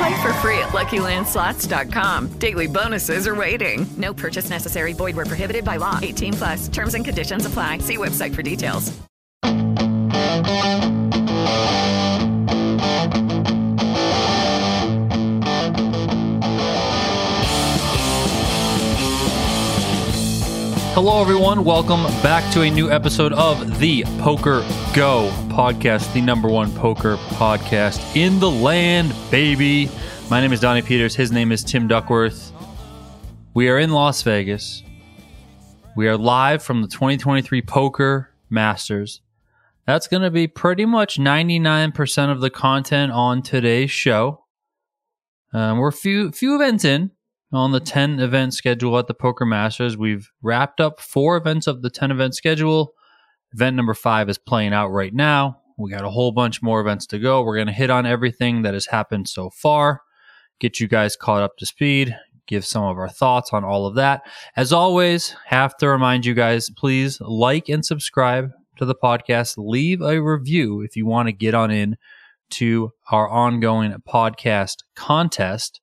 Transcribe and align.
Play 0.00 0.22
for 0.22 0.32
free 0.34 0.58
at 0.58 0.70
LuckyLandSlots.com. 0.70 2.28
Daily 2.38 2.66
bonuses 2.66 3.26
are 3.26 3.34
waiting. 3.34 3.84
No 3.98 4.14
purchase 4.14 4.48
necessary. 4.48 4.94
Void 4.94 5.14
where 5.14 5.26
prohibited 5.26 5.62
by 5.62 5.76
law. 5.76 5.98
18 6.00 6.32
plus. 6.32 6.68
Terms 6.68 6.94
and 6.94 7.04
conditions 7.04 7.44
apply. 7.44 7.78
See 7.78 7.98
website 7.98 8.34
for 8.34 8.40
details. 8.40 8.98
Hello, 20.94 21.20
everyone. 21.20 21.62
Welcome 21.62 22.04
back 22.22 22.50
to 22.54 22.62
a 22.62 22.70
new 22.70 22.90
episode 22.90 23.34
of 23.34 23.78
the 23.78 24.04
Poker 24.18 24.64
Go 24.94 25.30
podcast, 25.60 26.10
the 26.14 26.22
number 26.22 26.48
one 26.48 26.72
poker 26.76 27.18
podcast 27.34 28.16
in 28.16 28.40
the 28.40 28.50
land, 28.50 29.14
baby. 29.30 29.90
My 30.30 30.40
name 30.40 30.54
is 30.54 30.60
Donnie 30.60 30.80
Peters. 30.80 31.14
His 31.14 31.30
name 31.30 31.52
is 31.52 31.62
Tim 31.62 31.86
Duckworth. 31.86 32.50
We 33.52 33.68
are 33.68 33.78
in 33.78 33.90
Las 33.90 34.22
Vegas. 34.22 34.82
We 35.94 36.08
are 36.08 36.16
live 36.16 36.62
from 36.62 36.80
the 36.80 36.88
2023 36.88 37.60
Poker 37.60 38.30
Masters. 38.48 39.20
That's 39.86 40.08
going 40.08 40.22
to 40.22 40.30
be 40.30 40.46
pretty 40.48 40.86
much 40.86 41.18
99% 41.18 42.32
of 42.32 42.40
the 42.40 42.48
content 42.48 43.12
on 43.12 43.42
today's 43.42 43.90
show. 43.90 44.46
Um, 45.52 45.76
we're 45.76 45.92
few, 45.92 46.32
few 46.32 46.54
events 46.54 46.86
in 46.86 47.10
on 47.52 47.72
the 47.72 47.80
10 47.80 48.18
event 48.18 48.54
schedule 48.54 48.98
at 48.98 49.08
the 49.08 49.14
Poker 49.14 49.44
Masters. 49.44 49.94
We've 49.94 50.32
wrapped 50.40 50.80
up 50.80 51.00
four 51.00 51.36
events 51.36 51.66
of 51.66 51.82
the 51.82 51.90
10 51.90 52.12
event 52.12 52.34
schedule. 52.34 52.94
Event 53.52 53.76
number 53.76 53.94
five 53.94 54.28
is 54.28 54.38
playing 54.38 54.72
out 54.72 54.88
right 54.88 55.14
now. 55.14 55.60
We 55.76 55.90
got 55.90 56.04
a 56.04 56.10
whole 56.10 56.32
bunch 56.32 56.62
more 56.62 56.80
events 56.80 57.06
to 57.06 57.18
go. 57.18 57.42
We're 57.42 57.56
going 57.56 57.66
to 57.66 57.72
hit 57.72 57.90
on 57.90 58.06
everything 58.06 58.62
that 58.62 58.74
has 58.74 58.86
happened 58.86 59.28
so 59.28 59.50
far, 59.50 60.02
get 60.58 60.78
you 60.78 60.86
guys 60.86 61.16
caught 61.16 61.42
up 61.42 61.56
to 61.56 61.66
speed, 61.66 62.14
give 62.46 62.66
some 62.66 62.84
of 62.84 62.98
our 62.98 63.08
thoughts 63.08 63.52
on 63.52 63.64
all 63.64 63.86
of 63.86 63.94
that. 63.94 64.22
As 64.56 64.72
always, 64.72 65.34
have 65.46 65.76
to 65.78 65.88
remind 65.88 66.26
you 66.26 66.34
guys 66.34 66.68
please 66.70 67.20
like 67.20 67.68
and 67.68 67.84
subscribe 67.84 68.50
to 68.76 68.84
the 68.84 68.94
podcast. 68.94 69.54
Leave 69.56 70.02
a 70.02 70.20
review 70.20 70.82
if 70.82 70.96
you 70.96 71.06
want 71.06 71.28
to 71.28 71.32
get 71.32 71.54
on 71.54 71.70
in 71.70 71.96
to 72.50 72.92
our 73.10 73.28
ongoing 73.28 73.94
podcast 74.06 74.78
contest. 74.94 75.80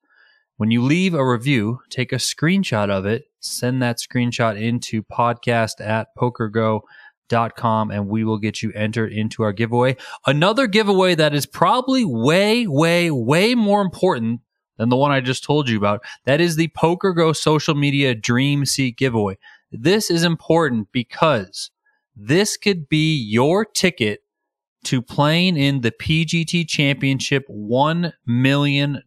When 0.58 0.72
you 0.72 0.82
leave 0.82 1.14
a 1.14 1.26
review, 1.26 1.80
take 1.90 2.12
a 2.12 2.18
screenshot 2.18 2.90
of 2.90 3.06
it, 3.06 3.26
send 3.40 3.82
that 3.82 3.98
screenshot 3.98 4.60
into 4.60 5.04
podcast 5.04 5.80
at 5.80 6.08
pokergo.com, 6.18 6.82
and 7.30 8.08
we 8.08 8.24
will 8.24 8.38
get 8.38 8.62
you 8.62 8.72
entered 8.74 9.12
into 9.12 9.44
our 9.44 9.54
giveaway. 9.54 9.96
Another 10.26 10.68
giveaway 10.68 11.16
that 11.16 11.34
is 11.34 11.46
probably 11.46 12.06
way, 12.06 12.68
way, 12.68 13.12
way 13.12 13.56
more 13.56 13.82
important 13.82 14.42
than 14.78 14.90
the 14.90 14.96
one 14.96 15.12
I 15.12 15.22
just 15.22 15.44
told 15.44 15.68
you 15.70 15.78
about. 15.78 16.04
That 16.26 16.40
is 16.40 16.56
the 16.56 16.70
PokerGo 16.70 17.36
social 17.36 17.76
media 17.76 18.16
dream 18.16 18.66
seat 18.66 18.98
giveaway. 18.98 19.38
This 19.72 20.10
is 20.10 20.24
important 20.24 20.92
because 20.92 21.72
this 22.16 22.58
could 22.58 22.88
be 22.88 23.16
your 23.16 23.66
ticket 23.66 24.22
to 24.86 25.02
playing 25.02 25.58
in 25.58 25.82
the 25.82 25.92
PGT 25.92 26.68
Championship 26.68 27.46
$1 27.50 28.14
million 28.26 29.04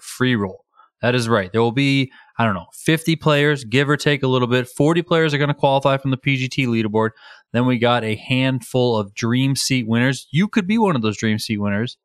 free 0.00 0.36
roll. 0.36 0.65
That 1.06 1.14
is 1.14 1.28
right. 1.28 1.52
There 1.52 1.62
will 1.62 1.70
be, 1.70 2.10
I 2.36 2.44
don't 2.44 2.54
know, 2.54 2.66
50 2.72 3.14
players, 3.14 3.62
give 3.62 3.88
or 3.88 3.96
take 3.96 4.24
a 4.24 4.26
little 4.26 4.48
bit. 4.48 4.66
40 4.66 5.02
players 5.02 5.32
are 5.32 5.38
going 5.38 5.46
to 5.46 5.54
qualify 5.54 5.98
from 5.98 6.10
the 6.10 6.16
PGT 6.16 6.66
leaderboard. 6.66 7.10
Then 7.52 7.64
we 7.64 7.78
got 7.78 8.02
a 8.02 8.16
handful 8.16 8.96
of 8.96 9.14
Dream 9.14 9.54
Seat 9.54 9.86
winners. 9.86 10.26
You 10.32 10.48
could 10.48 10.66
be 10.66 10.78
one 10.78 10.96
of 10.96 11.02
those 11.02 11.16
Dream 11.16 11.38
Seat 11.38 11.58
winners 11.58 11.96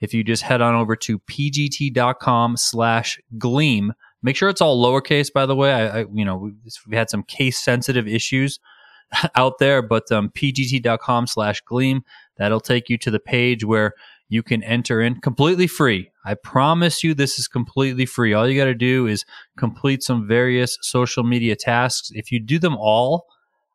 if 0.00 0.12
you 0.12 0.24
just 0.24 0.42
head 0.42 0.60
on 0.60 0.74
over 0.74 0.96
to 0.96 1.20
pgt.com 1.20 2.56
slash 2.56 3.20
gleam. 3.38 3.92
Make 4.20 4.34
sure 4.34 4.48
it's 4.48 4.60
all 4.60 4.84
lowercase, 4.84 5.32
by 5.32 5.46
the 5.46 5.54
way. 5.54 5.72
I, 5.72 6.00
I 6.00 6.04
you 6.12 6.24
know, 6.24 6.34
we've, 6.34 6.56
we've 6.88 6.98
had 6.98 7.08
some 7.08 7.22
case 7.22 7.56
sensitive 7.56 8.08
issues 8.08 8.58
out 9.36 9.60
there, 9.60 9.80
but 9.80 10.10
um, 10.10 10.28
pgt.com 10.30 11.28
slash 11.28 11.60
gleam. 11.60 12.02
That'll 12.36 12.58
take 12.58 12.88
you 12.88 12.98
to 12.98 13.12
the 13.12 13.20
page 13.20 13.64
where 13.64 13.94
you 14.30 14.42
can 14.42 14.62
enter 14.62 15.02
in 15.02 15.20
completely 15.20 15.66
free. 15.66 16.10
I 16.24 16.34
promise 16.34 17.04
you 17.04 17.14
this 17.14 17.38
is 17.38 17.48
completely 17.48 18.06
free. 18.06 18.32
All 18.32 18.48
you 18.48 18.58
got 18.58 18.66
to 18.66 18.74
do 18.74 19.06
is 19.06 19.24
complete 19.58 20.02
some 20.02 20.26
various 20.26 20.78
social 20.80 21.24
media 21.24 21.56
tasks. 21.56 22.10
If 22.14 22.30
you 22.30 22.40
do 22.40 22.58
them 22.58 22.76
all, 22.76 23.26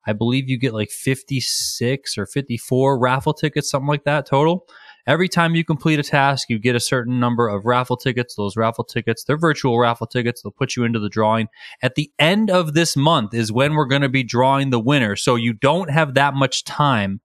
I 0.08 0.14
believe 0.14 0.50
you 0.50 0.58
get 0.58 0.74
like 0.74 0.92
56 0.92 2.18
or 2.18 2.26
54 2.26 2.98
raffle 2.98 3.34
tickets, 3.34 3.70
something 3.70 3.88
like 3.88 4.06
that 4.06 4.26
total. 4.26 4.66
Every 5.08 5.28
time 5.28 5.56
you 5.56 5.66
complete 5.66 6.00
a 6.00 6.04
task, 6.04 6.50
you 6.50 6.58
get 6.58 6.76
a 6.76 6.80
certain 6.80 7.20
number 7.20 7.48
of 7.48 7.66
raffle 7.66 7.98
tickets. 7.98 8.36
Those 8.36 8.56
raffle 8.56 8.86
tickets, 8.86 9.24
they're 9.24 9.38
virtual 9.38 9.78
raffle 9.78 10.08
tickets. 10.08 10.42
They'll 10.42 10.52
put 10.52 10.76
you 10.76 10.84
into 10.84 11.00
the 11.00 11.10
drawing. 11.10 11.48
At 11.82 11.96
the 11.96 12.12
end 12.18 12.50
of 12.50 12.74
this 12.74 12.96
month 12.96 13.34
is 13.34 13.52
when 13.52 13.74
we're 13.74 13.86
going 13.86 14.02
to 14.04 14.10
be 14.10 14.24
drawing 14.24 14.70
the 14.70 14.80
winner. 14.80 15.16
So 15.16 15.36
you 15.36 15.54
don't 15.54 15.92
have 15.92 16.14
that 16.14 16.34
much 16.34 16.64
time 16.64 17.20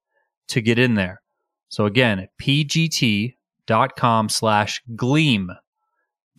to 0.49 0.61
get 0.61 0.79
in 0.79 0.95
there. 0.95 1.23
So 1.71 1.87
again, 1.87 2.29
pgt.com 2.41 4.29
slash 4.29 4.83
gleam 4.97 5.51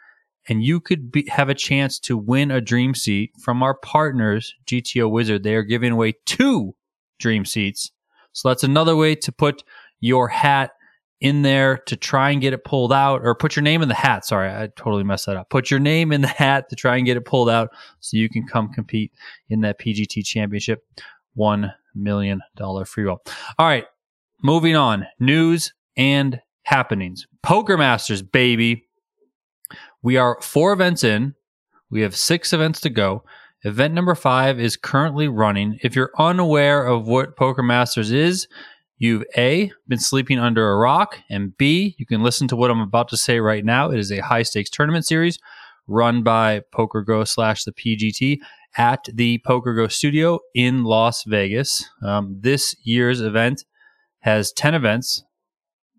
and 0.48 0.64
you 0.64 0.80
could 0.80 1.12
be, 1.12 1.28
have 1.28 1.50
a 1.50 1.54
chance 1.54 1.98
to 2.00 2.16
win 2.16 2.50
a 2.50 2.62
dream 2.62 2.94
seat 2.94 3.32
from 3.38 3.62
our 3.62 3.74
partners, 3.74 4.54
GTO 4.66 5.10
Wizard. 5.10 5.42
They 5.42 5.54
are 5.54 5.62
giving 5.62 5.92
away 5.92 6.14
two 6.24 6.74
dream 7.18 7.44
seats. 7.44 7.92
So 8.36 8.48
that's 8.48 8.64
another 8.64 8.96
way 8.96 9.14
to 9.14 9.32
put 9.32 9.64
your 9.98 10.28
hat 10.28 10.72
in 11.22 11.40
there 11.40 11.78
to 11.86 11.96
try 11.96 12.30
and 12.30 12.42
get 12.42 12.52
it 12.52 12.64
pulled 12.64 12.92
out 12.92 13.22
or 13.24 13.34
put 13.34 13.56
your 13.56 13.62
name 13.62 13.80
in 13.80 13.88
the 13.88 13.94
hat. 13.94 14.26
Sorry, 14.26 14.50
I 14.50 14.68
totally 14.76 15.04
messed 15.04 15.24
that 15.24 15.38
up. 15.38 15.48
Put 15.48 15.70
your 15.70 15.80
name 15.80 16.12
in 16.12 16.20
the 16.20 16.28
hat 16.28 16.68
to 16.68 16.76
try 16.76 16.98
and 16.98 17.06
get 17.06 17.16
it 17.16 17.24
pulled 17.24 17.48
out 17.48 17.70
so 18.00 18.18
you 18.18 18.28
can 18.28 18.46
come 18.46 18.70
compete 18.70 19.10
in 19.48 19.62
that 19.62 19.80
PGT 19.80 20.22
championship. 20.26 20.84
$1 21.38 21.72
million 21.94 22.42
free 22.84 23.04
roll. 23.04 23.22
All 23.58 23.66
right, 23.66 23.86
moving 24.42 24.76
on. 24.76 25.06
News 25.18 25.72
and 25.96 26.40
happenings. 26.64 27.26
Poker 27.42 27.78
Masters, 27.78 28.20
baby. 28.20 28.86
We 30.02 30.18
are 30.18 30.38
four 30.42 30.74
events 30.74 31.04
in. 31.04 31.34
We 31.90 32.02
have 32.02 32.14
six 32.14 32.52
events 32.52 32.80
to 32.82 32.90
go. 32.90 33.24
Event 33.64 33.94
number 33.94 34.14
five 34.14 34.60
is 34.60 34.76
currently 34.76 35.28
running. 35.28 35.78
If 35.82 35.96
you're 35.96 36.12
unaware 36.18 36.84
of 36.84 37.06
what 37.06 37.36
Poker 37.36 37.62
Masters 37.62 38.12
is, 38.12 38.46
you've 38.98 39.24
A, 39.36 39.72
been 39.88 39.98
sleeping 39.98 40.38
under 40.38 40.70
a 40.70 40.76
rock, 40.76 41.18
and 41.30 41.56
B, 41.56 41.94
you 41.98 42.06
can 42.06 42.22
listen 42.22 42.48
to 42.48 42.56
what 42.56 42.70
I'm 42.70 42.80
about 42.80 43.08
to 43.08 43.16
say 43.16 43.40
right 43.40 43.64
now. 43.64 43.90
It 43.90 43.98
is 43.98 44.12
a 44.12 44.20
high 44.20 44.42
stakes 44.42 44.70
tournament 44.70 45.06
series 45.06 45.38
run 45.86 46.22
by 46.22 46.62
Poker 46.72 47.02
Go 47.02 47.24
slash 47.24 47.64
the 47.64 47.72
PGT 47.72 48.38
at 48.76 49.04
the 49.12 49.38
Poker 49.38 49.74
Go 49.74 49.88
studio 49.88 50.40
in 50.54 50.84
Las 50.84 51.24
Vegas. 51.24 51.88
Um, 52.02 52.38
this 52.40 52.74
year's 52.82 53.20
event 53.20 53.64
has 54.20 54.52
10 54.52 54.74
events. 54.74 55.22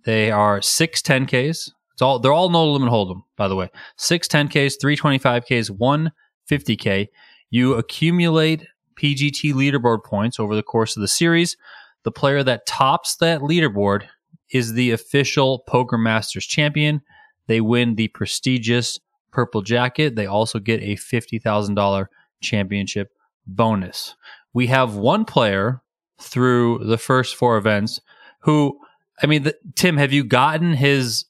They 0.06 0.32
are 0.32 0.62
six 0.62 1.02
10Ks. 1.02 1.72
It's 1.94 2.02
all 2.02 2.20
they're 2.20 2.32
all 2.32 2.50
no 2.50 2.72
limit 2.72 2.90
hold'em, 2.90 3.24
by 3.36 3.48
the 3.48 3.56
way. 3.56 3.70
Six 3.98 4.28
10Ks, 4.28 4.76
three 4.80 4.96
25Ks, 4.96 5.72
one 5.72 6.12
50K. 6.50 7.08
You 7.50 7.76
accumulate 7.76 8.66
PGT 9.00 9.54
leaderboard 9.54 10.04
points 10.04 10.40
over 10.40 10.56
the 10.56 10.64
course 10.64 10.96
of 10.96 11.02
the 11.02 11.08
series. 11.08 11.56
The 12.04 12.12
player 12.12 12.44
that 12.44 12.66
tops 12.66 13.16
that 13.18 13.42
leaderboard 13.42 14.04
is 14.52 14.74
the 14.74 14.92
official 14.92 15.60
Poker 15.68 15.98
Masters 15.98 16.46
champion. 16.46 17.02
They 17.48 17.62
win 17.62 17.96
the 17.96 18.10
prestigious 18.10 19.00
purple 19.32 19.62
jacket. 19.62 20.16
They 20.16 20.26
also 20.26 20.60
get 20.60 20.82
a 20.82 20.96
$50,000 20.96 22.08
championship 22.42 23.12
bonus. 23.46 24.16
We 24.54 24.68
have 24.68 24.96
one 24.96 25.26
player 25.26 25.82
through 26.20 26.80
the 26.86 26.98
first 26.98 27.36
four 27.36 27.58
events 27.58 28.02
who, 28.42 28.80
I 29.22 29.28
mean, 29.28 29.44
the, 29.44 29.56
Tim, 29.76 29.98
have 29.98 30.12
you 30.12 30.24
gotten 30.24 30.74
his 30.74 31.26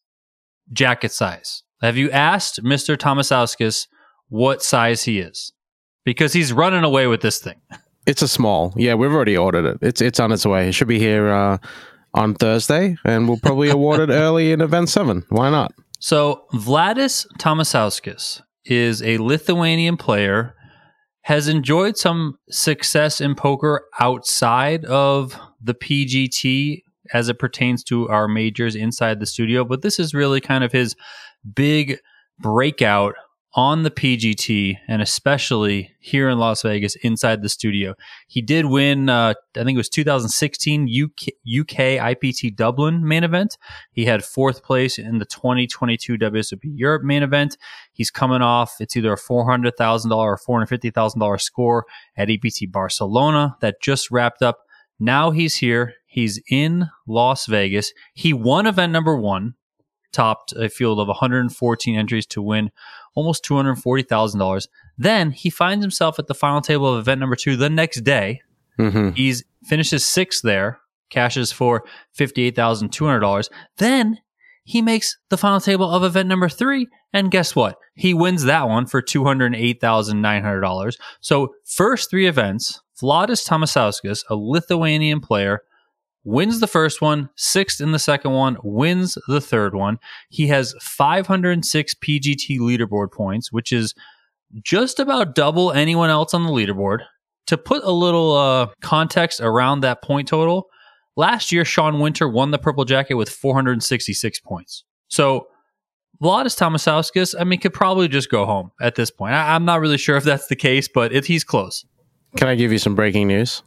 jacket 0.72 1.12
size? 1.12 1.64
Have 1.82 1.98
you 1.98 2.10
asked 2.12 2.64
Mr. 2.64 2.98
Tamasauskas 2.98 3.88
what 4.30 4.64
size 4.64 5.04
he 5.04 5.20
is? 5.20 5.54
Because 6.08 6.32
he's 6.32 6.54
running 6.54 6.86
away 6.86 7.06
with 7.08 7.20
this 7.20 7.40
thing. 7.40 7.60
It's 8.06 8.22
a 8.22 8.30
small. 8.30 8.74
Yeah, 8.78 8.94
we've 8.94 9.12
already 9.12 9.36
ordered 9.36 9.66
it. 9.66 9.80
It's 9.82 10.00
it's 10.00 10.22
on 10.22 10.32
its 10.32 10.46
way. 10.46 10.70
It 10.70 10.72
should 10.72 10.88
be 10.88 11.00
here 11.00 11.28
uh, 11.28 11.58
on 12.14 12.34
Thursday, 12.34 12.96
and 13.04 13.28
we'll 13.28 13.40
probably 13.40 13.70
award 13.70 14.00
it 14.00 14.10
early 14.14 14.54
in 14.54 14.62
event 14.62 14.88
seven. 14.88 15.26
Why 15.28 15.50
not? 15.50 15.74
So 16.00 16.46
Vladas 16.54 17.28
Tamasauskas 17.40 18.42
is 18.64 19.04
a 19.04 19.18
Lithuanian 19.18 19.98
player, 19.98 20.56
has 21.24 21.50
enjoyed 21.50 21.98
some 21.98 22.40
success 22.50 23.20
in 23.20 23.36
poker 23.36 23.84
outside 24.00 24.86
of 24.86 25.38
the 25.62 25.74
PGT 25.74 26.84
as 27.12 27.28
it 27.28 27.38
pertains 27.38 27.84
to 27.84 28.08
our 28.08 28.30
majors 28.30 28.78
inside 28.78 29.20
the 29.20 29.26
studio, 29.26 29.66
but 29.66 29.82
this 29.82 30.00
is 30.00 30.14
really 30.14 30.40
kind 30.40 30.64
of 30.64 30.72
his 30.72 30.96
big 31.54 32.00
breakout 32.40 33.16
on 33.58 33.82
the 33.82 33.90
PGT 33.90 34.78
and 34.88 35.02
especially 35.02 35.92
here 36.00 36.30
in 36.30 36.38
Las 36.38 36.62
Vegas 36.62 36.96
inside 36.98 37.42
the 37.42 37.50
studio. 37.50 37.96
He 38.28 38.40
did 38.40 38.66
win, 38.66 39.10
uh, 39.10 39.34
I 39.56 39.64
think 39.64 39.76
it 39.76 39.78
was 39.78 39.90
2016 39.90 40.84
UK, 40.84 41.34
UK 41.62 41.78
IPT 42.00 42.56
Dublin 42.56 43.06
main 43.06 43.24
event. 43.24 43.58
He 43.92 44.06
had 44.06 44.24
fourth 44.24 44.62
place 44.62 45.00
in 45.00 45.18
the 45.18 45.26
2022 45.26 46.20
WSOP 46.20 46.60
Europe 46.62 47.02
main 47.02 47.24
event. 47.24 47.58
He's 47.94 48.12
coming 48.12 48.44
off, 48.44 48.76
it's 48.80 48.96
either 48.96 49.12
a 49.12 49.18
$400,000 49.18 50.16
or 50.16 50.38
$450,000 50.38 51.42
score 51.42 51.86
at 52.16 52.30
EPT 52.30 52.72
Barcelona 52.72 53.58
that 53.62 53.82
just 53.82 54.12
wrapped 54.12 54.44
up. 54.44 54.60
Now 55.00 55.32
he's 55.32 55.56
here. 55.56 55.96
He's 56.06 56.40
in 56.50 56.90
Las 57.08 57.48
Vegas. 57.48 57.92
He 58.14 58.34
won 58.34 58.68
event 58.68 58.94
number 58.94 59.18
one, 59.18 59.56
topped 60.12 60.54
a 60.54 60.70
field 60.70 61.00
of 61.00 61.08
114 61.08 61.98
entries 61.98 62.26
to 62.28 62.42
win 62.42 62.72
almost 63.16 63.44
$240,000. 63.46 64.68
Then 64.98 65.32
he 65.32 65.50
finds 65.50 65.84
himself 65.84 66.20
at 66.20 66.28
the 66.28 66.36
final 66.36 66.62
table 66.62 66.94
of 66.94 67.00
event 67.00 67.20
number 67.20 67.36
two 67.36 67.56
the 67.56 67.70
next 67.70 68.02
day. 68.02 68.42
Mm-hmm. 68.80 69.12
He's 69.12 69.44
finishes 69.64 70.06
sixth 70.06 70.42
there, 70.44 70.80
cashes 71.10 71.52
for 71.52 71.84
$58,200. 72.18 73.50
Then 73.78 74.20
he 74.64 74.82
makes 74.82 75.18
the 75.30 75.38
final 75.38 75.62
table 75.62 75.90
of 75.90 76.04
event 76.04 76.28
number 76.28 76.50
three. 76.50 76.88
And 77.14 77.32
guess 77.32 77.56
what? 77.56 77.78
He 77.96 78.14
wins 78.14 78.44
that 78.44 78.68
one 78.68 78.86
for 78.86 79.02
$208,900. 79.02 80.98
So, 81.22 81.54
first 81.64 82.10
three 82.10 82.28
events, 82.28 82.82
Vladas 83.02 83.48
Tamasauskas, 83.48 84.24
a 84.30 84.36
Lithuanian 84.36 85.22
player, 85.22 85.62
wins 86.28 86.60
the 86.60 86.68
first 86.68 87.02
one, 87.02 87.30
sixth 87.36 87.80
in 87.80 87.94
the 87.94 88.00
second 88.00 88.32
one, 88.32 88.58
wins 88.62 89.18
the 89.30 89.40
third 89.40 89.74
one. 89.74 89.98
He 90.30 90.48
has 90.48 90.76
506 90.82 91.94
PGT 91.96 92.60
leaderboard 92.60 93.14
points, 93.14 93.50
which 93.50 93.72
is 93.72 93.96
just 94.62 95.00
about 95.00 95.36
double 95.36 95.72
anyone 95.72 96.10
else 96.10 96.34
on 96.34 96.44
the 96.44 96.50
leaderboard. 96.50 97.00
To 97.48 97.58
put 97.58 97.82
a 97.86 97.92
little 97.92 98.36
uh, 98.36 98.68
context 98.82 99.40
around 99.40 99.80
that 99.80 100.04
point 100.04 100.28
total, 100.28 100.68
last 101.16 101.54
year 101.54 101.64
Sean 101.64 102.00
Winter 102.00 102.28
won 102.28 102.52
the 102.52 102.58
Purple 102.58 102.84
Jacket 102.84 103.14
with 103.14 103.30
466 103.30 104.42
points. 104.42 104.84
So 105.08 105.48
Vladas 106.22 106.60
Tamasauskas, 106.60 107.36
I 107.40 107.46
mean, 107.46 107.62
could 107.62 107.74
probably 107.74 108.10
just 108.10 108.30
go 108.30 108.46
home 108.46 108.72
at 108.82 108.96
this 108.96 109.10
point. 109.10 109.34
I- 109.34 109.56
am 109.56 109.64
not 109.64 109.80
really 109.80 109.98
sure 109.98 110.18
if 110.18 110.26
that's 110.26 110.48
the 110.48 110.58
case, 110.58 110.90
but 110.90 111.14
if 111.14 111.26
he's 111.26 111.46
close. 111.46 111.86
Can 112.36 112.50
I 112.50 112.56
give 112.56 112.74
you 112.74 112.80
some 112.80 112.96
breaking 112.96 113.30
news? 113.30 113.64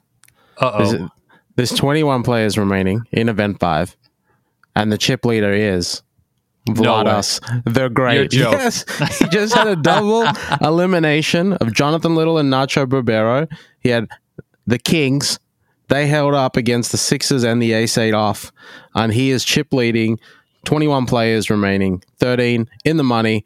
Uh 0.59 0.73
oh. 0.75 1.11
There's 1.57 1.73
21 1.73 2.23
players 2.23 2.57
remaining 2.57 3.03
in 3.13 3.29
event 3.29 3.61
five, 3.61 3.97
and 4.75 4.91
the 4.91 4.99
chip 4.99 5.25
leader 5.25 5.53
is 5.53 6.03
Vladas 6.69 7.41
no 7.67 7.73
the 7.73 7.89
Great. 7.89 8.33
Yes, 8.33 8.85
he 9.19 9.29
just 9.29 9.55
had 9.55 9.67
a 9.67 9.77
double 9.77 10.27
elimination 10.61 11.55
of 11.55 11.73
Jonathan 11.73 12.15
Little 12.15 12.39
and 12.39 12.53
Nacho 12.53 12.87
Barbero. 12.87 13.51
He 13.81 13.89
had 13.89 14.09
the 14.67 14.79
Kings. 14.79 15.39
They 15.89 16.07
held 16.07 16.35
up 16.35 16.57
against 16.57 16.93
the 16.93 16.99
Sixers 16.99 17.43
and 17.43 17.61
the 17.61 17.73
Ace 17.73 17.99
Eight 17.99 18.15
off, 18.15 18.53
and 18.95 19.13
he 19.13 19.31
is 19.31 19.45
chip 19.45 19.73
leading. 19.73 20.19
21 20.67 21.07
players 21.07 21.49
remaining, 21.49 22.03
13 22.19 22.69
in 22.85 22.97
the 22.99 23.03
money. 23.03 23.45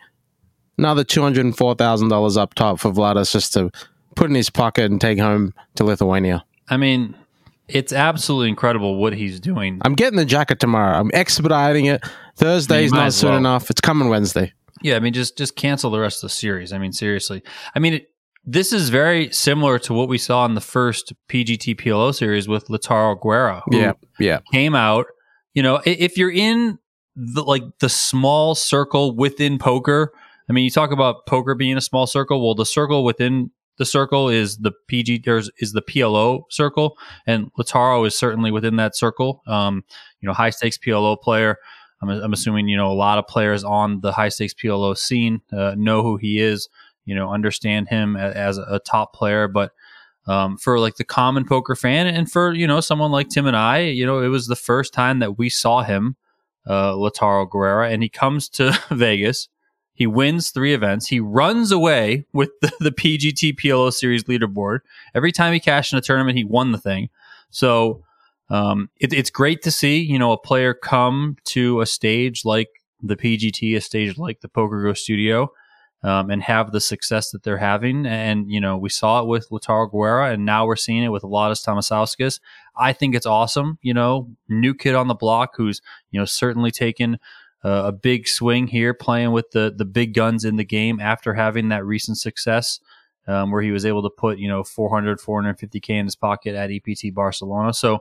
Another 0.76 1.04
$204,000 1.04 2.36
up 2.36 2.54
top 2.54 2.80
for 2.80 2.90
Vladas 2.90 3.30
just 3.30 3.52
to 3.52 3.70
put 4.16 4.30
in 4.30 4.34
his 4.34 4.50
pocket 4.50 4.90
and 4.90 5.00
take 5.00 5.20
home 5.20 5.54
to 5.76 5.84
Lithuania. 5.84 6.44
I 6.68 6.76
mean, 6.76 7.14
it's 7.68 7.92
absolutely 7.92 8.48
incredible 8.48 8.96
what 8.96 9.14
he's 9.14 9.40
doing. 9.40 9.80
I'm 9.82 9.94
getting 9.94 10.18
the 10.18 10.24
jacket 10.24 10.60
tomorrow. 10.60 10.98
I'm 10.98 11.10
expediting 11.14 11.86
it. 11.86 12.04
Thursday's 12.36 12.92
not 12.92 13.12
soon 13.12 13.30
well. 13.30 13.38
enough. 13.38 13.70
It's 13.70 13.80
coming 13.80 14.08
Wednesday. 14.08 14.52
Yeah, 14.82 14.96
I 14.96 15.00
mean, 15.00 15.12
just 15.12 15.38
just 15.38 15.56
cancel 15.56 15.90
the 15.90 16.00
rest 16.00 16.18
of 16.18 16.28
the 16.28 16.34
series. 16.34 16.72
I 16.72 16.78
mean, 16.78 16.92
seriously. 16.92 17.42
I 17.74 17.78
mean, 17.78 17.94
it, 17.94 18.10
this 18.44 18.72
is 18.72 18.90
very 18.90 19.32
similar 19.32 19.78
to 19.80 19.94
what 19.94 20.08
we 20.08 20.18
saw 20.18 20.44
in 20.44 20.54
the 20.54 20.60
first 20.60 21.14
PGT 21.28 21.80
PLO 21.80 22.14
series 22.14 22.46
with 22.46 22.68
Lautaro 22.68 23.18
Guerra. 23.20 23.62
yeah, 23.70 23.92
yeah. 24.18 24.40
Came 24.52 24.74
out. 24.74 25.06
You 25.54 25.62
know, 25.62 25.80
if 25.86 26.18
you're 26.18 26.32
in 26.32 26.78
the 27.16 27.42
like 27.42 27.62
the 27.78 27.88
small 27.88 28.54
circle 28.54 29.16
within 29.16 29.58
poker, 29.58 30.12
I 30.50 30.52
mean, 30.52 30.64
you 30.64 30.70
talk 30.70 30.90
about 30.90 31.26
poker 31.26 31.54
being 31.54 31.76
a 31.76 31.80
small 31.80 32.06
circle. 32.06 32.44
Well, 32.44 32.54
the 32.54 32.66
circle 32.66 33.04
within 33.04 33.50
the 33.76 33.84
circle 33.84 34.28
is 34.28 34.58
the 34.58 34.72
PG 34.88 35.22
there's 35.24 35.50
is 35.58 35.72
the 35.72 35.82
PLO 35.82 36.44
circle, 36.50 36.96
and 37.26 37.50
Lautaro 37.58 38.06
is 38.06 38.16
certainly 38.16 38.50
within 38.50 38.76
that 38.76 38.96
circle. 38.96 39.42
Um, 39.46 39.84
you 40.20 40.26
know, 40.26 40.32
high 40.32 40.50
stakes 40.50 40.78
PLO 40.78 41.20
player. 41.20 41.58
I'm, 42.02 42.08
I'm, 42.08 42.32
assuming 42.32 42.68
you 42.68 42.76
know 42.76 42.90
a 42.90 42.94
lot 42.94 43.18
of 43.18 43.26
players 43.26 43.64
on 43.64 44.00
the 44.00 44.12
high 44.12 44.28
stakes 44.28 44.54
PLO 44.54 44.96
scene 44.96 45.40
uh, 45.52 45.74
know 45.76 46.02
who 46.02 46.16
he 46.16 46.40
is. 46.40 46.68
You 47.04 47.14
know, 47.14 47.30
understand 47.30 47.88
him 47.88 48.16
as, 48.16 48.34
as 48.34 48.58
a 48.58 48.78
top 48.78 49.12
player, 49.12 49.46
but 49.46 49.72
um, 50.26 50.56
for 50.56 50.78
like 50.78 50.96
the 50.96 51.04
common 51.04 51.44
poker 51.44 51.74
fan, 51.74 52.06
and 52.06 52.30
for 52.30 52.52
you 52.54 52.66
know 52.66 52.80
someone 52.80 53.10
like 53.10 53.28
Tim 53.28 53.46
and 53.46 53.56
I, 53.56 53.80
you 53.80 54.06
know, 54.06 54.20
it 54.20 54.28
was 54.28 54.46
the 54.46 54.56
first 54.56 54.94
time 54.94 55.18
that 55.18 55.36
we 55.36 55.50
saw 55.50 55.82
him, 55.82 56.16
uh, 56.66 56.92
Lautaro 56.92 57.50
Guerra, 57.50 57.90
and 57.90 58.02
he 58.02 58.08
comes 58.08 58.48
to 58.50 58.78
Vegas 58.90 59.48
he 59.94 60.08
wins 60.08 60.50
three 60.50 60.74
events. 60.74 61.06
He 61.06 61.20
runs 61.20 61.70
away 61.70 62.26
with 62.32 62.50
the, 62.60 62.72
the 62.80 62.90
PGT 62.90 63.58
PLO 63.58 63.92
Series 63.92 64.24
leaderboard. 64.24 64.80
Every 65.14 65.32
time 65.32 65.52
he 65.52 65.60
cashed 65.60 65.92
in 65.92 65.98
a 65.98 66.02
tournament, 66.02 66.36
he 66.36 66.44
won 66.44 66.72
the 66.72 66.78
thing. 66.78 67.08
So 67.50 68.02
um, 68.50 68.90
it, 69.00 69.12
it's 69.12 69.30
great 69.30 69.62
to 69.62 69.70
see, 69.70 69.98
you 70.00 70.18
know, 70.18 70.32
a 70.32 70.38
player 70.38 70.74
come 70.74 71.36
to 71.46 71.80
a 71.80 71.86
stage 71.86 72.44
like 72.44 72.68
the 73.00 73.16
PGT, 73.16 73.76
a 73.76 73.80
stage 73.80 74.18
like 74.18 74.40
the 74.40 74.48
Poker 74.48 74.82
Go 74.82 74.94
Studio, 74.94 75.52
um, 76.02 76.28
and 76.28 76.42
have 76.42 76.72
the 76.72 76.80
success 76.80 77.30
that 77.30 77.44
they're 77.44 77.58
having. 77.58 78.04
And, 78.04 78.50
you 78.50 78.60
know, 78.60 78.76
we 78.76 78.88
saw 78.88 79.22
it 79.22 79.28
with 79.28 79.48
Lautaro 79.50 79.90
Guerra, 79.90 80.32
and 80.32 80.44
now 80.44 80.66
we're 80.66 80.76
seeing 80.76 81.04
it 81.04 81.08
with 81.08 81.22
Vladas 81.22 81.64
Tamasauskas. 81.64 82.40
I 82.76 82.92
think 82.92 83.14
it's 83.14 83.26
awesome. 83.26 83.78
You 83.80 83.94
know, 83.94 84.28
new 84.48 84.74
kid 84.74 84.96
on 84.96 85.06
the 85.06 85.14
block 85.14 85.54
who's, 85.56 85.80
you 86.10 86.18
know, 86.18 86.26
certainly 86.26 86.72
taken– 86.72 87.20
uh, 87.64 87.84
a 87.86 87.92
big 87.92 88.28
swing 88.28 88.66
here, 88.66 88.92
playing 88.94 89.32
with 89.32 89.50
the 89.52 89.74
the 89.74 89.84
big 89.84 90.14
guns 90.14 90.44
in 90.44 90.56
the 90.56 90.64
game 90.64 91.00
after 91.00 91.34
having 91.34 91.70
that 91.70 91.84
recent 91.84 92.18
success. 92.18 92.80
Um, 93.26 93.50
where 93.50 93.62
he 93.62 93.70
was 93.70 93.86
able 93.86 94.02
to 94.02 94.10
put, 94.10 94.36
you 94.36 94.48
know, 94.48 94.62
400, 94.62 95.18
450K 95.18 95.88
in 95.88 96.04
his 96.04 96.14
pocket 96.14 96.54
at 96.54 96.70
EPT 96.70 97.14
Barcelona. 97.14 97.72
So, 97.72 98.00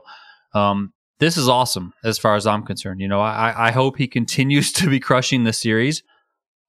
um, 0.52 0.92
this 1.18 1.38
is 1.38 1.48
awesome 1.48 1.94
as 2.04 2.18
far 2.18 2.34
as 2.36 2.46
I'm 2.46 2.62
concerned. 2.62 3.00
You 3.00 3.08
know, 3.08 3.22
I, 3.22 3.68
I 3.68 3.70
hope 3.70 3.96
he 3.96 4.06
continues 4.18 4.70
to 4.74 4.90
be 4.90 5.00
crushing 5.00 5.44
the 5.44 5.52
series. 5.54 6.02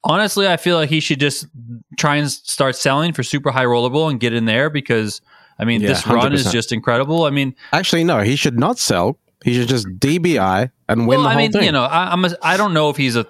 honestly, 0.06 0.48
I 0.48 0.56
feel 0.56 0.78
like 0.78 0.90
he 0.90 1.00
should 1.02 1.20
just 1.20 1.48
try 1.98 2.16
and 2.16 2.32
start 2.32 2.76
selling 2.76 3.12
for 3.12 3.24
super 3.24 3.52
high 3.52 3.66
roller 3.66 3.90
bowl 3.90 4.08
and 4.08 4.20
get 4.20 4.34
in 4.34 4.46
there 4.46 4.70
because 4.70 5.20
I 5.60 5.66
mean 5.66 5.82
Yeah, 5.82 5.90
this 5.90 6.08
run 6.08 6.32
is 6.32 6.52
just 6.52 6.72
incredible. 6.72 7.26
I 7.26 7.32
mean, 7.32 7.56
Actually, 7.74 8.04
no, 8.04 8.22
he 8.22 8.36
should 8.36 8.58
not 8.58 8.80
sell. 8.80 9.20
He 9.46 9.54
should 9.54 9.68
just 9.68 9.88
DBI 9.88 10.72
and 10.90 11.08
win 11.08 11.20
well, 11.20 11.30
the 11.30 11.36
I 11.36 11.38
mean, 11.38 11.52
thing. 11.52 11.64
you 11.64 11.72
know, 11.72 11.84
I, 11.84 12.12
I'm 12.12 12.26
a, 12.26 12.32
I 12.42 12.58
don't 12.58 12.74
know 12.74 12.90
if 12.90 12.98
he's 12.98 13.16
a 13.16 13.28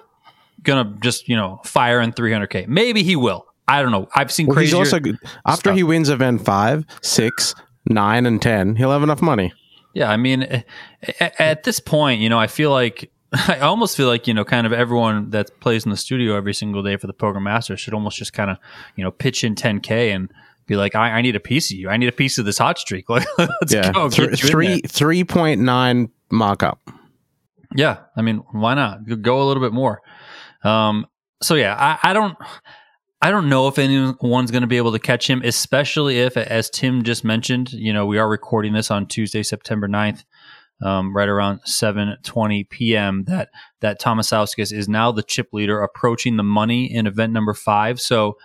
gonna 0.62 0.96
just 1.02 1.28
you 1.28 1.36
know 1.36 1.60
fire 1.64 2.00
in 2.00 2.12
300k. 2.12 2.66
Maybe 2.68 3.02
he 3.02 3.16
will. 3.16 3.44
I 3.68 3.82
don't 3.82 3.92
know. 3.92 4.08
I've 4.14 4.32
seen 4.32 4.46
well, 4.46 4.56
he's 4.56 4.72
crazy. 4.72 4.96
also 4.96 4.98
after 5.46 5.74
he 5.74 5.82
wins 5.82 6.08
event 6.08 6.42
five, 6.42 6.86
six, 7.02 7.54
nine, 7.86 8.24
and 8.24 8.40
ten, 8.40 8.76
he'll 8.76 8.92
have 8.92 9.02
enough 9.02 9.20
money. 9.20 9.52
Yeah, 9.92 10.10
I 10.10 10.16
mean, 10.16 10.42
a- 10.44 10.64
a- 11.20 11.42
at 11.42 11.64
this 11.64 11.80
point, 11.80 12.20
you 12.22 12.30
know, 12.30 12.38
I 12.38 12.46
feel 12.46 12.70
like 12.70 13.10
I 13.32 13.58
almost 13.58 13.94
feel 13.94 14.08
like 14.08 14.26
you 14.26 14.32
know, 14.32 14.44
kind 14.46 14.66
of 14.66 14.72
everyone 14.72 15.28
that 15.30 15.60
plays 15.60 15.84
in 15.84 15.90
the 15.90 15.98
studio 15.98 16.34
every 16.34 16.54
single 16.54 16.82
day 16.82 16.96
for 16.96 17.06
the 17.08 17.12
program 17.12 17.44
master 17.44 17.76
should 17.76 17.92
almost 17.92 18.16
just 18.16 18.32
kind 18.32 18.50
of 18.50 18.56
you 18.96 19.04
know 19.04 19.10
pitch 19.10 19.44
in 19.44 19.54
10k 19.54 20.14
and 20.14 20.30
be 20.66 20.76
like, 20.76 20.94
I, 20.94 21.10
I 21.10 21.22
need 21.22 21.36
a 21.36 21.40
piece 21.40 21.70
of 21.70 21.76
you. 21.78 21.88
I 21.88 21.96
need 21.96 22.08
a 22.08 22.12
piece 22.12 22.38
of 22.38 22.44
this 22.44 22.58
hot 22.58 22.78
streak. 22.78 23.06
Like, 23.16 23.26
let's 23.38 23.72
yeah, 23.72 23.92
go. 23.92 24.10
Thr- 24.10 24.22
Get 24.26 24.42
you 24.42 24.48
in 24.48 24.52
three 24.52 24.80
three 24.80 25.24
point 25.24 25.60
nine 25.60 26.10
markup. 26.30 26.80
Yeah, 27.74 27.98
I 28.16 28.22
mean, 28.22 28.38
why 28.52 28.74
not 28.74 29.00
go 29.22 29.42
a 29.42 29.44
little 29.44 29.62
bit 29.62 29.72
more? 29.72 30.00
Um, 30.64 31.06
so 31.42 31.54
yeah, 31.54 31.74
I, 31.78 32.10
I 32.10 32.12
don't, 32.12 32.36
I 33.20 33.30
don't 33.30 33.48
know 33.48 33.68
if 33.68 33.78
anyone's 33.78 34.50
going 34.50 34.62
to 34.62 34.66
be 34.66 34.76
able 34.76 34.92
to 34.92 34.98
catch 34.98 35.28
him, 35.28 35.42
especially 35.44 36.20
if, 36.20 36.36
as 36.36 36.70
Tim 36.70 37.02
just 37.02 37.24
mentioned, 37.24 37.72
you 37.72 37.92
know, 37.92 38.06
we 38.06 38.18
are 38.18 38.28
recording 38.28 38.72
this 38.72 38.90
on 38.90 39.06
Tuesday, 39.06 39.42
September 39.42 39.88
9th, 39.88 40.24
um, 40.82 41.14
right 41.16 41.28
around 41.28 41.60
seven 41.64 42.16
twenty 42.22 42.64
p.m. 42.64 43.24
That 43.26 43.48
that 43.80 44.00
Tamasauskas 44.00 44.72
is 44.72 44.88
now 44.88 45.10
the 45.12 45.22
chip 45.22 45.48
leader, 45.52 45.80
approaching 45.80 46.36
the 46.36 46.42
money 46.42 46.92
in 46.92 47.06
event 47.06 47.32
number 47.32 47.54
five. 47.54 48.00
So, 48.00 48.36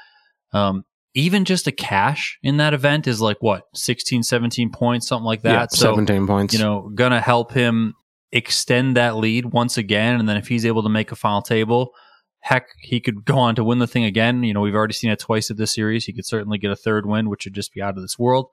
um, 0.54 0.86
even 1.14 1.46
just 1.46 1.68
a 1.68 1.72
cash 1.72 2.40
in 2.42 2.58
that 2.58 2.74
event 2.74 3.08
is 3.08 3.20
like 3.20 3.38
what 3.42 3.64
16 3.76 4.24
17 4.24 4.72
points 4.72 5.08
something 5.08 5.26
like 5.26 5.42
that? 5.42 5.52
Yeah, 5.52 5.68
so 5.70 5.92
17 5.92 6.28
points. 6.28 6.54
you 6.54 6.60
know 6.60 6.90
gonna 6.96 7.22
help 7.22 7.52
him 7.54 7.94
extend 8.32 8.96
that 8.96 9.18
lead 9.18 9.46
once 9.46 9.78
again 9.78 10.20
and 10.20 10.28
then 10.28 10.38
if 10.38 10.48
he's 10.48 10.66
able 10.66 10.84
to 10.84 10.90
make 10.90 11.12
a 11.12 11.16
final 11.16 11.42
table 11.42 11.94
heck 12.42 12.70
he 12.80 13.00
could 13.00 13.24
go 13.24 13.38
on 13.38 13.56
to 13.56 13.64
win 13.64 13.80
the 13.80 13.88
thing 13.88 14.04
again. 14.04 14.44
You 14.44 14.54
know 14.54 14.62
we've 14.62 14.76
already 14.76 14.94
seen 14.94 15.12
it 15.12 15.20
twice 15.20 15.50
at 15.50 15.58
this 15.58 15.74
series. 15.74 16.06
He 16.06 16.14
could 16.14 16.26
certainly 16.26 16.58
get 16.58 16.72
a 16.72 16.76
third 16.76 17.06
win 17.06 17.30
which 17.30 17.46
would 17.46 17.54
just 17.54 17.74
be 17.74 17.82
out 17.82 17.96
of 17.96 18.02
this 18.02 18.20
world. 18.20 18.48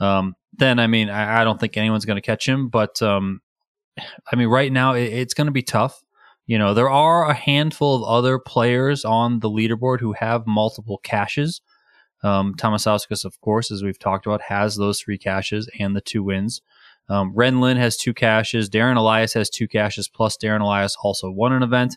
Um, 0.00 0.34
then 0.54 0.78
i 0.78 0.86
mean 0.86 1.08
I, 1.08 1.40
I 1.40 1.44
don't 1.44 1.60
think 1.60 1.76
anyone's 1.76 2.04
going 2.04 2.16
to 2.16 2.26
catch 2.26 2.48
him 2.48 2.68
but 2.68 3.00
um, 3.02 3.40
i 4.32 4.36
mean 4.36 4.48
right 4.48 4.72
now 4.72 4.94
it, 4.94 5.04
it's 5.04 5.34
going 5.34 5.46
to 5.46 5.52
be 5.52 5.62
tough. 5.62 6.02
You 6.46 6.58
know 6.58 6.74
there 6.74 6.90
are 6.90 7.30
a 7.30 7.34
handful 7.34 7.96
of 7.96 8.02
other 8.02 8.38
players 8.38 9.04
on 9.04 9.38
the 9.40 9.48
leaderboard 9.48 10.00
who 10.00 10.12
have 10.12 10.46
multiple 10.46 10.98
cashes 11.02 11.60
um, 12.22 12.54
Tamasauskas, 12.54 13.24
of 13.24 13.40
course, 13.40 13.70
as 13.70 13.82
we've 13.82 13.98
talked 13.98 14.26
about, 14.26 14.42
has 14.42 14.76
those 14.76 15.00
three 15.00 15.18
cashes 15.18 15.68
and 15.78 15.96
the 15.96 16.00
two 16.00 16.22
wins. 16.22 16.62
Um, 17.08 17.32
Ren 17.34 17.60
Lin 17.60 17.76
has 17.76 17.96
two 17.96 18.14
cashes. 18.14 18.70
Darren 18.70 18.96
Elias 18.96 19.34
has 19.34 19.50
two 19.50 19.66
cashes, 19.66 20.08
plus 20.08 20.36
Darren 20.36 20.60
Elias 20.60 20.96
also 21.02 21.30
won 21.30 21.52
an 21.52 21.62
event. 21.62 21.96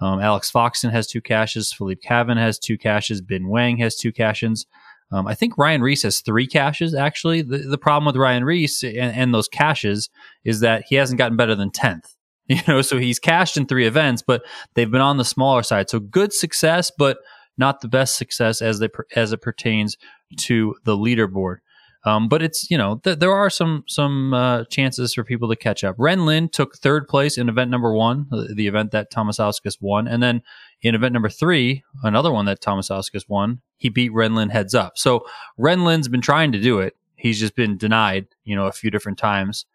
Um, 0.00 0.20
Alex 0.20 0.50
Foxen 0.50 0.90
has 0.90 1.06
two 1.06 1.20
cashes. 1.20 1.72
Philippe 1.72 2.00
Cavan 2.02 2.38
has 2.38 2.58
two 2.58 2.78
cashes. 2.78 3.20
Bin 3.20 3.44
Weng 3.44 3.78
has 3.80 3.96
two 3.96 4.12
cashes. 4.12 4.66
Um, 5.12 5.26
I 5.26 5.34
think 5.34 5.58
Ryan 5.58 5.82
Riess 5.82 6.02
has 6.04 6.20
three 6.20 6.46
cashes, 6.46 6.94
actually. 6.94 7.42
The, 7.42 7.58
the 7.58 7.78
problem 7.78 8.06
with 8.06 8.16
Ryan 8.16 8.44
Riess 8.44 8.82
and, 8.82 9.14
and 9.14 9.34
those 9.34 9.48
cashes 9.48 10.08
is 10.44 10.60
that 10.60 10.84
he 10.88 10.94
hasn't 10.94 11.18
gotten 11.18 11.36
better 11.36 11.54
than 11.54 11.70
10th. 11.70 12.04
You 12.50 12.58
know, 12.66 12.82
so 12.82 12.98
he's 12.98 13.20
cashed 13.20 13.56
in 13.56 13.66
three 13.66 13.86
events, 13.86 14.24
but 14.26 14.42
they've 14.74 14.90
been 14.90 15.00
on 15.00 15.18
the 15.18 15.24
smaller 15.24 15.62
side. 15.62 15.88
So 15.88 16.00
good 16.00 16.32
success, 16.32 16.90
but 16.90 17.18
not 17.60 17.80
the 17.80 17.88
best 17.88 18.16
success 18.16 18.60
as 18.60 18.80
they 18.80 18.88
as 19.14 19.32
it 19.32 19.40
pertains 19.40 19.96
to 20.38 20.74
the 20.84 20.96
leaderboard. 20.96 21.58
Um, 22.04 22.28
but 22.28 22.42
it's 22.42 22.70
you 22.70 22.78
know 22.78 22.96
th- 23.04 23.18
there 23.18 23.32
are 23.32 23.50
some 23.50 23.84
some 23.86 24.32
uh, 24.32 24.64
chances 24.64 25.14
for 25.14 25.22
people 25.22 25.48
to 25.50 25.56
catch 25.56 25.84
up. 25.84 25.94
Ren 25.98 26.24
Lin 26.24 26.48
took 26.48 26.76
third 26.76 27.06
place 27.06 27.36
in 27.36 27.48
event 27.48 27.70
number 27.70 27.92
one, 27.92 28.26
the, 28.30 28.54
the 28.54 28.66
event 28.66 28.90
that 28.92 29.12
Tamasauskas 29.12 29.76
won, 29.80 30.08
and 30.08 30.22
then 30.22 30.42
in 30.80 30.94
event 30.94 31.12
number 31.12 31.28
three, 31.28 31.84
another 32.02 32.32
one 32.32 32.46
that 32.46 32.62
Tamasauskas 32.62 33.28
won, 33.28 33.60
he 33.76 33.90
beat 33.90 34.14
Ren 34.14 34.34
Lin 34.34 34.48
heads 34.48 34.74
up. 34.74 34.96
So 34.96 35.26
Ren 35.58 35.84
Lin's 35.84 36.08
been 36.08 36.22
trying 36.22 36.52
to 36.52 36.60
do 36.60 36.80
it. 36.80 36.96
He's 37.16 37.38
just 37.38 37.54
been 37.54 37.76
denied, 37.76 38.28
you 38.44 38.56
know, 38.56 38.66
a 38.66 38.72
few 38.72 38.90
different 38.90 39.18
times. 39.18 39.66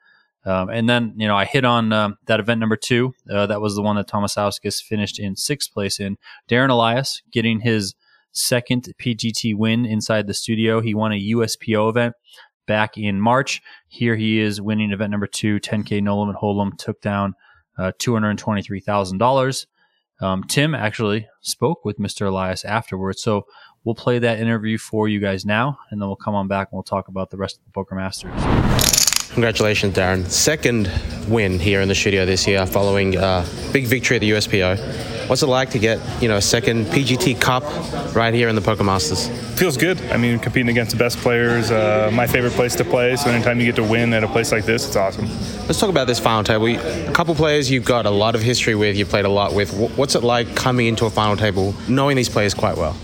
Um, 0.45 0.69
and 0.69 0.87
then, 0.87 1.13
you 1.17 1.27
know, 1.27 1.35
I 1.35 1.45
hit 1.45 1.65
on 1.65 1.91
um, 1.91 2.17
that 2.27 2.39
event 2.39 2.59
number 2.59 2.75
two. 2.75 3.13
Uh, 3.29 3.47
that 3.47 3.61
was 3.61 3.75
the 3.75 3.81
one 3.81 3.95
that 3.95 4.07
Tamasauskas 4.07 4.81
finished 4.81 5.19
in 5.19 5.35
sixth 5.35 5.73
place 5.73 5.99
in. 5.99 6.17
Darren 6.47 6.69
Elias 6.69 7.21
getting 7.31 7.61
his 7.61 7.95
second 8.31 8.93
PGT 8.99 9.55
win 9.55 9.85
inside 9.85 10.27
the 10.27 10.33
studio. 10.33 10.81
He 10.81 10.93
won 10.93 11.11
a 11.11 11.29
USPO 11.31 11.89
event 11.89 12.13
back 12.67 12.97
in 12.97 13.19
March. 13.19 13.61
Here 13.87 14.15
he 14.15 14.39
is 14.39 14.61
winning 14.61 14.91
event 14.91 15.11
number 15.11 15.27
two, 15.27 15.59
10K 15.59 16.01
No 16.03 16.19
Limit 16.19 16.35
Hold'em, 16.35 16.77
took 16.77 17.01
down 17.01 17.33
uh, 17.77 17.91
$223,000. 17.99 19.65
Um, 20.21 20.43
Tim 20.45 20.73
actually 20.73 21.27
spoke 21.41 21.83
with 21.83 21.97
Mr. 21.97 22.27
Elias 22.27 22.63
afterwards. 22.63 23.21
So 23.21 23.45
we'll 23.83 23.95
play 23.95 24.19
that 24.19 24.39
interview 24.39 24.77
for 24.77 25.07
you 25.07 25.19
guys 25.19 25.45
now, 25.45 25.77
and 25.89 26.01
then 26.01 26.07
we'll 26.07 26.15
come 26.15 26.35
on 26.35 26.47
back 26.47 26.69
and 26.71 26.77
we'll 26.77 26.83
talk 26.83 27.07
about 27.07 27.31
the 27.31 27.37
rest 27.37 27.57
of 27.57 27.65
the 27.65 27.71
Poker 27.71 27.95
Masters. 27.95 29.14
Congratulations, 29.35 29.93
Darren. 29.93 30.25
Second 30.29 30.89
win 31.27 31.59
here 31.59 31.81
in 31.81 31.89
the 31.89 31.93
studio 31.93 32.25
this 32.25 32.47
year 32.47 32.65
following 32.65 33.17
uh, 33.17 33.45
big 33.73 33.85
victory 33.85 34.15
at 34.15 34.21
the 34.21 34.31
USPO. 34.31 35.27
What's 35.27 35.43
it 35.43 35.47
like 35.47 35.71
to 35.71 35.79
get, 35.79 35.99
you 36.21 36.29
know, 36.29 36.37
a 36.37 36.41
second 36.41 36.85
PGT 36.85 37.41
Cup 37.41 37.63
right 38.15 38.33
here 38.33 38.47
in 38.47 38.55
the 38.55 38.61
Poker 38.61 38.85
Masters? 38.85 39.27
feels 39.57 39.75
good. 39.75 40.01
I 40.03 40.15
mean, 40.15 40.39
competing 40.39 40.69
against 40.69 40.93
the 40.93 40.97
best 40.97 41.17
players, 41.17 41.69
uh, 41.69 42.11
my 42.13 42.27
favorite 42.27 42.53
place 42.53 42.75
to 42.75 42.85
play. 42.85 43.17
So 43.17 43.29
anytime 43.29 43.59
you 43.59 43.65
get 43.65 43.75
to 43.75 43.83
win 43.83 44.13
at 44.13 44.23
a 44.23 44.27
place 44.29 44.53
like 44.53 44.63
this, 44.63 44.87
it's 44.87 44.95
awesome. 44.95 45.27
Let's 45.67 45.81
talk 45.81 45.89
about 45.89 46.07
this 46.07 46.19
final 46.19 46.45
table. 46.45 46.67
A 46.67 47.11
couple 47.11 47.35
players 47.35 47.69
you've 47.69 47.83
got 47.83 48.05
a 48.05 48.11
lot 48.11 48.35
of 48.35 48.41
history 48.41 48.75
with, 48.75 48.95
you 48.95 49.05
played 49.05 49.25
a 49.25 49.29
lot 49.29 49.53
with. 49.53 49.73
What's 49.97 50.15
it 50.15 50.23
like 50.23 50.55
coming 50.55 50.87
into 50.87 51.05
a 51.07 51.09
final 51.09 51.35
table 51.35 51.75
knowing 51.89 52.15
these 52.15 52.29
players 52.29 52.53
quite 52.53 52.77
well? 52.77 52.95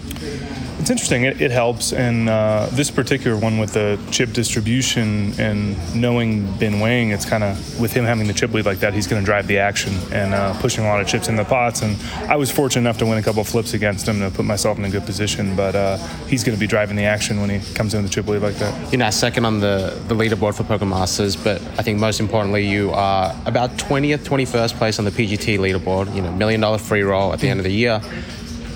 Interesting. 0.91 1.23
It, 1.23 1.41
it 1.41 1.51
helps, 1.51 1.93
and 1.93 2.27
uh, 2.27 2.67
this 2.73 2.91
particular 2.91 3.37
one 3.37 3.57
with 3.59 3.71
the 3.71 3.97
chip 4.11 4.33
distribution 4.33 5.31
and 5.39 5.77
knowing 5.95 6.51
Ben 6.57 6.81
Wang, 6.81 7.11
it's 7.11 7.23
kind 7.23 7.45
of 7.45 7.79
with 7.79 7.93
him 7.93 8.03
having 8.03 8.27
the 8.27 8.33
chip 8.33 8.51
lead 8.51 8.65
like 8.65 8.79
that, 8.79 8.93
he's 8.93 9.07
going 9.07 9.21
to 9.21 9.25
drive 9.25 9.47
the 9.47 9.57
action 9.57 9.93
and 10.11 10.33
uh, 10.33 10.53
pushing 10.59 10.83
a 10.83 10.87
lot 10.87 10.99
of 10.99 11.07
chips 11.07 11.29
in 11.29 11.37
the 11.37 11.45
pots. 11.45 11.81
And 11.81 11.95
I 12.29 12.35
was 12.35 12.51
fortunate 12.51 12.81
enough 12.81 12.97
to 12.97 13.05
win 13.05 13.17
a 13.17 13.23
couple 13.23 13.41
flips 13.45 13.73
against 13.73 14.05
him 14.05 14.19
to 14.19 14.29
put 14.29 14.43
myself 14.43 14.77
in 14.77 14.83
a 14.83 14.89
good 14.89 15.05
position. 15.05 15.55
But 15.55 15.75
uh, 15.75 15.95
he's 16.27 16.43
going 16.43 16.57
to 16.57 16.59
be 16.59 16.67
driving 16.67 16.97
the 16.97 17.05
action 17.05 17.39
when 17.39 17.49
he 17.49 17.73
comes 17.73 17.93
in 17.93 18.03
with 18.03 18.11
the 18.11 18.13
chip 18.13 18.27
lead 18.27 18.41
like 18.41 18.55
that. 18.55 18.91
You're 18.91 18.99
now 18.99 19.11
second 19.11 19.45
on 19.45 19.61
the, 19.61 19.97
the 20.09 20.13
leaderboard 20.13 20.55
for 20.55 20.65
Poker 20.65 20.85
Masters, 20.85 21.37
but 21.37 21.61
I 21.79 21.83
think 21.83 21.99
most 21.99 22.19
importantly, 22.19 22.67
you 22.67 22.91
are 22.91 23.33
about 23.45 23.77
20th, 23.77 24.25
21st 24.25 24.73
place 24.73 24.99
on 24.99 25.05
the 25.05 25.11
PGT 25.11 25.57
leaderboard. 25.57 26.13
You 26.13 26.21
know, 26.21 26.33
million 26.33 26.59
dollar 26.59 26.79
free 26.79 27.03
roll 27.03 27.31
at 27.31 27.39
the 27.39 27.47
end 27.47 27.61
of 27.61 27.63
the 27.63 27.71
year. 27.71 28.01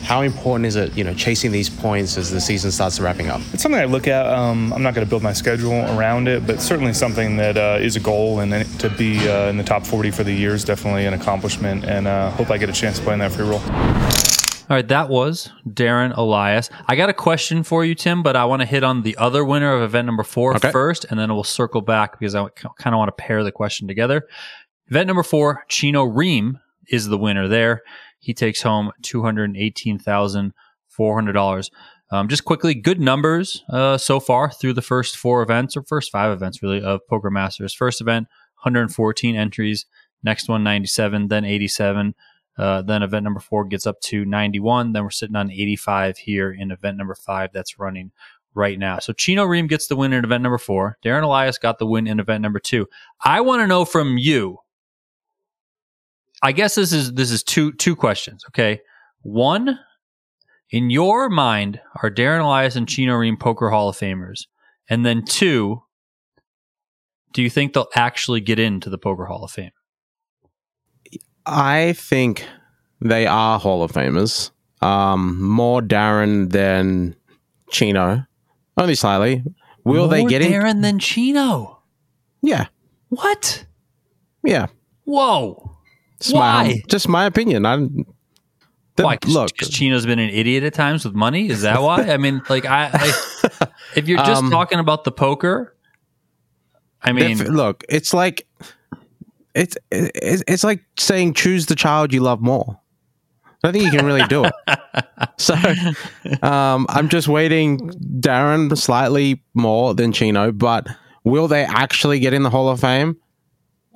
How 0.06 0.22
important 0.22 0.68
is 0.68 0.76
it, 0.76 0.96
you 0.96 1.04
know, 1.04 1.16
chasing 1.16 1.52
these 1.52 1.68
points 1.68 2.16
as 2.16 2.30
the 2.30 2.40
season 2.40 2.70
starts 2.72 3.00
wrapping 3.00 3.28
up? 3.28 3.42
It's 3.54 3.64
something 3.64 3.82
I 3.82 3.86
look 3.86 4.08
at. 4.08 4.28
Um, 4.28 4.72
I'm 4.72 4.84
not 4.84 4.94
going 4.94 5.04
to 5.06 5.10
build 5.10 5.24
my 5.24 5.34
schedule 5.34 5.74
around 5.98 6.28
it, 6.28 6.46
but 6.46 6.62
certainly 6.62 6.94
something 6.94 7.38
that 7.38 7.58
uh, 7.58 7.80
is 7.82 7.96
a 7.96 8.00
goal. 8.00 8.40
And 8.40 8.52
to 8.80 8.90
be 8.92 9.28
uh, 9.28 9.48
in 9.50 9.58
the 9.58 9.64
top 9.64 9.84
40 9.84 10.12
for 10.12 10.24
the 10.24 10.32
year 10.32 10.54
is 10.54 10.64
definitely 10.64 11.08
an 11.08 11.16
accomplishment. 11.16 11.86
And 11.86 12.08
uh, 12.08 12.30
hope 12.32 12.52
I 12.52 12.60
get 12.60 12.70
a 12.70 12.74
chance 12.74 13.00
to 13.00 13.04
play 13.04 13.14
in 13.14 13.20
that 13.20 13.32
free 13.32 13.48
roll. 13.48 13.60
All 14.68 14.76
right, 14.76 14.88
that 14.90 15.10
was 15.10 15.50
Darren 15.68 16.16
Elias. 16.16 16.70
I 16.88 16.96
got 16.96 17.10
a 17.10 17.14
question 17.14 17.64
for 17.64 17.84
you, 17.84 17.96
Tim, 17.96 18.22
but 18.22 18.36
I 18.36 18.46
want 18.46 18.62
to 18.62 18.68
hit 18.68 18.84
on 18.84 19.02
the 19.02 19.18
other 19.18 19.44
winner 19.44 19.74
of 19.76 19.82
event 19.82 20.06
number 20.06 20.24
four 20.24 20.58
first, 20.60 21.06
Okay. 21.06 21.12
and 21.12 21.20
then 21.20 21.34
we'll 21.34 21.44
circle 21.44 21.82
back 21.82 22.20
because 22.20 22.36
I 22.36 22.48
kind 22.78 22.94
of 22.94 23.00
want 23.00 23.08
to 23.10 23.24
pair 23.24 23.44
the 23.44 23.52
question 23.52 23.88
together. 23.88 24.28
Event 24.90 25.08
number 25.08 25.24
four, 25.24 25.66
Chino 25.68 26.06
Rheem 26.06 26.60
is 26.90 27.08
the 27.08 27.18
winner 27.18 27.48
there. 27.48 27.82
He 28.26 28.34
takes 28.34 28.64
home 28.64 28.92
two 29.04 29.22
hundred 29.22 29.56
eighteen 29.56 30.00
thousand 30.00 30.54
four 30.88 31.14
hundred 31.14 31.34
dollars. 31.34 31.70
Um, 32.12 32.28
just 32.28 32.44
quickly, 32.44 32.74
good 32.74 33.00
numbers 33.00 33.64
uh, 33.70 33.98
so 34.00 34.20
far 34.20 34.52
through 34.52 34.74
the 34.74 34.82
first 34.82 35.16
four 35.16 35.44
events 35.44 35.78
or 35.78 35.84
first 35.84 36.12
five 36.12 36.32
events 36.32 36.64
really 36.64 36.82
of 36.82 37.06
Poker 37.08 37.30
Masters. 37.30 37.74
First 37.74 38.02
event, 38.02 38.28
114 38.64 39.36
entries. 39.36 39.86
Next 40.24 40.50
one, 40.50 40.64
97, 40.64 41.28
then 41.28 41.46
87. 41.46 42.16
Uh, 42.58 42.82
then 42.82 43.04
event 43.04 43.24
number 43.24 43.40
four 43.40 43.66
gets 43.66 43.86
up 43.86 44.00
to 44.02 44.26
91. 44.26 44.94
Then 44.94 45.04
we're 45.04 45.12
sitting 45.12 45.36
on 45.36 45.52
85 45.52 46.18
here 46.18 46.52
in 46.52 46.72
event 46.72 46.98
number 46.98 47.14
five 47.14 47.52
that's 47.54 47.78
running 47.78 48.12
right 48.56 48.80
now. 48.80 48.98
So 49.00 49.14
Chino 49.14 49.46
Rheem 49.46 49.70
gets 49.70 49.88
the 49.88 49.96
win 49.96 50.14
in 50.14 50.24
event 50.24 50.42
number 50.42 50.58
four. 50.58 50.98
Darren 51.04 51.24
Elias 51.24 51.60
got 51.60 51.78
the 51.78 51.86
win 51.86 52.08
in 52.08 52.20
event 52.20 52.42
number 52.42 52.60
two. 52.60 52.88
I 53.24 53.42
want 53.42 53.62
to 53.62 53.68
know 53.68 53.86
from 53.86 54.18
you. 54.18 54.60
I 56.44 56.52
guess 56.52 56.76
this 56.76 56.92
is 56.94 57.14
this 57.14 57.32
is 57.32 57.44
two 57.44 57.72
two 57.74 57.96
questions. 57.96 58.44
Okay, 58.50 58.82
one, 59.22 59.80
in 60.70 60.90
your 60.90 61.30
mind, 61.30 61.80
are 62.04 62.10
Darren 62.12 62.42
Elias 62.42 62.76
and 62.76 62.88
Chino 62.88 63.14
Rheem 63.14 63.40
Poker 63.40 63.70
Hall 63.70 63.90
of 63.90 63.98
Famers? 63.98 64.42
And 64.90 65.06
then 65.06 65.24
two, 65.26 65.82
do 67.34 67.42
you 67.42 67.50
think 67.50 67.74
they'll 67.74 67.88
actually 67.96 68.42
get 68.42 68.60
into 68.60 68.90
the 68.90 68.98
Poker 68.98 69.26
Hall 69.26 69.44
of 69.44 69.52
Fame? 69.52 69.72
I 71.46 71.94
think 71.94 72.46
they 73.02 73.26
are 73.28 73.60
Hall 73.60 73.84
of 73.84 73.92
Famers. 73.92 74.52
um, 74.82 75.42
more 75.42 75.82
Darren 75.82 76.52
than 76.52 77.16
Chino, 77.72 78.24
only 78.78 78.96
slightly. 78.96 79.44
Will 79.84 80.02
More 80.02 80.08
they 80.10 80.26
get 80.26 80.42
in? 80.42 80.52
Darren 80.52 80.82
than 80.82 81.00
Chino? 81.00 81.80
Yeah, 82.42 82.68
What? 83.10 83.66
yeah. 84.44 84.68
Whoa. 85.06 85.75
It's 86.20 86.32
my- 86.34 86.40
Why? 86.40 86.82
just 86.88 87.08
my 87.08 87.26
opinion. 87.26 87.66
I 87.66 87.78
the, 87.78 89.04
Why? 89.04 89.18
Cause, 89.18 89.34
look, 89.34 89.58
'cause 89.58 89.70
Chino's 89.70 90.06
been 90.06 90.20
an 90.20 90.30
idiot 90.30 90.64
at 90.64 90.74
times 90.74 91.04
with 91.04 91.14
money. 91.16 91.50
Is 91.50 91.64
that 91.64 91.82
why? 91.82 92.04
I 92.12 92.16
mean, 92.18 92.42
like, 92.50 92.66
I, 92.66 92.90
I 92.94 93.68
if 93.96 94.08
you're 94.08 94.20
just 94.20 94.44
Um, 94.44 94.50
talking 94.50 94.80
about 94.80 95.04
the 95.04 95.12
poker, 95.12 95.76
I 97.02 97.12
mean, 97.12 97.42
If- 97.42 97.48
look, 97.50 97.84
it's 97.90 98.14
like 98.14 98.48
it's 99.54 99.78
it's 99.92 100.44
it's 100.48 100.64
like 100.64 100.86
saying 100.98 101.34
choose 101.34 101.66
the 101.66 101.76
child 101.76 102.14
you 102.14 102.22
love 102.22 102.42
more. 102.42 102.80
I 103.64 103.68
don't 103.72 103.74
think 103.82 103.92
you 103.92 103.98
can 103.98 104.06
really 104.06 104.26
do 104.28 104.46
it. 104.46 104.54
so 105.38 105.56
um, 106.42 106.86
I'm 106.88 107.10
just 107.10 107.28
waiting 107.28 107.90
Darren 108.20 108.78
slightly 108.78 109.42
more 109.56 109.94
than 109.96 110.12
Chino, 110.14 110.52
but 110.52 110.88
will 111.24 111.48
they 111.48 111.64
actually 111.64 112.20
get 112.20 112.34
in 112.34 112.44
the 112.44 112.50
Hall 112.50 112.70
of 112.70 112.80
Fame? 112.80 113.18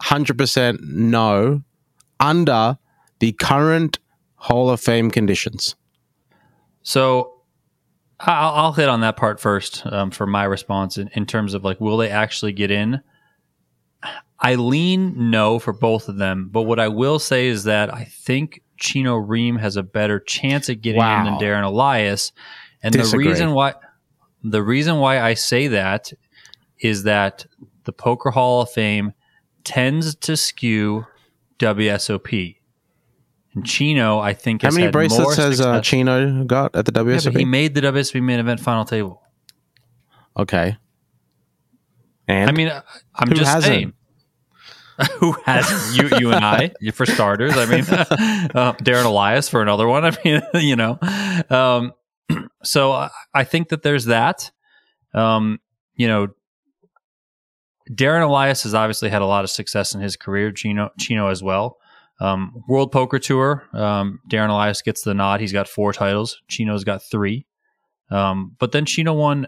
Hundred 0.01 0.37
percent 0.37 0.81
no. 0.83 1.61
Under 2.19 2.77
the 3.19 3.31
current 3.33 3.99
Hall 4.35 4.69
of 4.69 4.79
Fame 4.79 5.11
conditions. 5.11 5.75
So 6.81 7.41
I'll, 8.19 8.55
I'll 8.55 8.73
hit 8.73 8.89
on 8.89 9.01
that 9.01 9.17
part 9.17 9.39
first 9.39 9.85
um, 9.85 10.11
for 10.11 10.25
my 10.25 10.43
response 10.43 10.97
in, 10.97 11.09
in 11.13 11.25
terms 11.25 11.53
of 11.53 11.63
like, 11.63 11.79
will 11.79 11.97
they 11.97 12.09
actually 12.09 12.53
get 12.53 12.71
in? 12.71 13.01
I 14.39 14.55
lean 14.55 15.29
no 15.29 15.59
for 15.59 15.73
both 15.73 16.07
of 16.07 16.17
them, 16.17 16.49
but 16.49 16.61
what 16.61 16.79
I 16.79 16.87
will 16.87 17.19
say 17.19 17.47
is 17.47 17.65
that 17.65 17.93
I 17.93 18.05
think 18.05 18.61
Chino 18.77 19.17
Rheem 19.17 19.59
has 19.59 19.75
a 19.75 19.83
better 19.83 20.19
chance 20.19 20.69
at 20.69 20.81
getting 20.81 21.01
in 21.01 21.25
than 21.25 21.33
Darren 21.35 21.65
Elias, 21.65 22.31
and 22.81 22.93
Disagree. 22.93 23.25
the 23.25 23.29
reason 23.29 23.51
why 23.51 23.73
the 24.41 24.63
reason 24.63 24.99
why 24.99 25.19
I 25.19 25.33
say 25.33 25.67
that 25.67 26.13
is 26.79 27.03
that 27.03 27.45
the 27.83 27.91
Poker 27.91 28.31
Hall 28.31 28.61
of 28.61 28.69
Fame 28.69 29.13
tends 29.65 30.15
to 30.15 30.37
skew 30.37 31.05
WSOP. 31.59 32.55
And 33.55 33.65
Chino, 33.65 34.19
I 34.19 34.33
think, 34.33 34.61
How 34.61 34.67
has 34.67 34.75
many 34.77 34.91
bracelets 34.91 35.35
has 35.37 35.59
uh, 35.59 35.81
Chino 35.81 36.43
got 36.45 36.75
at 36.75 36.85
the 36.85 36.91
yeah, 36.95 37.01
WSOP? 37.17 37.33
but 37.33 37.39
he 37.39 37.45
made 37.45 37.73
the 37.73 37.81
WSOP 37.81 38.21
main 38.21 38.39
event 38.39 38.59
final 38.59 38.85
table. 38.85 39.21
okay. 40.37 40.77
And 42.27 42.47
I 42.47 42.53
mean, 42.53 42.71
I'm 43.15 43.29
just 43.33 43.49
hasn't? 43.49 43.63
saying. 43.73 43.93
Who 45.19 45.31
has 45.45 45.97
you? 45.97 46.09
You 46.19 46.31
and 46.31 46.45
I, 46.45 46.71
for 46.93 47.07
starters. 47.07 47.57
I 47.57 47.65
mean, 47.65 47.79
uh, 47.89 48.73
Darren 48.73 49.05
Elias 49.05 49.49
for 49.49 49.61
another 49.63 49.87
one. 49.87 50.05
I 50.05 50.15
mean, 50.23 50.41
you 50.53 50.75
know. 50.75 50.99
Um, 51.49 51.93
so 52.63 52.91
I- 52.91 53.09
I 53.33 53.43
think 53.45 53.69
that 53.69 53.81
there's 53.81 54.05
that. 54.05 54.51
Um, 55.15 55.59
you 55.95 56.07
know, 56.07 56.27
Darren 57.93 58.23
Elias 58.23 58.63
has 58.63 58.73
obviously 58.73 59.09
had 59.09 59.21
a 59.21 59.25
lot 59.25 59.43
of 59.43 59.49
success 59.49 59.95
in 59.95 60.01
his 60.01 60.15
career. 60.15 60.51
Chino, 60.51 60.91
Chino 60.99 61.27
as 61.27 61.41
well. 61.41 61.77
Um, 62.19 62.63
World 62.67 62.91
Poker 62.91 63.19
Tour. 63.19 63.63
Um, 63.73 64.19
Darren 64.29 64.49
Elias 64.49 64.81
gets 64.81 65.01
the 65.01 65.13
nod. 65.13 65.39
He's 65.39 65.53
got 65.53 65.67
four 65.67 65.93
titles. 65.93 66.41
Chino's 66.47 66.83
got 66.83 67.01
three. 67.01 67.45
Um, 68.11 68.55
but 68.59 68.71
then 68.71 68.85
Chino 68.85 69.13
won 69.13 69.47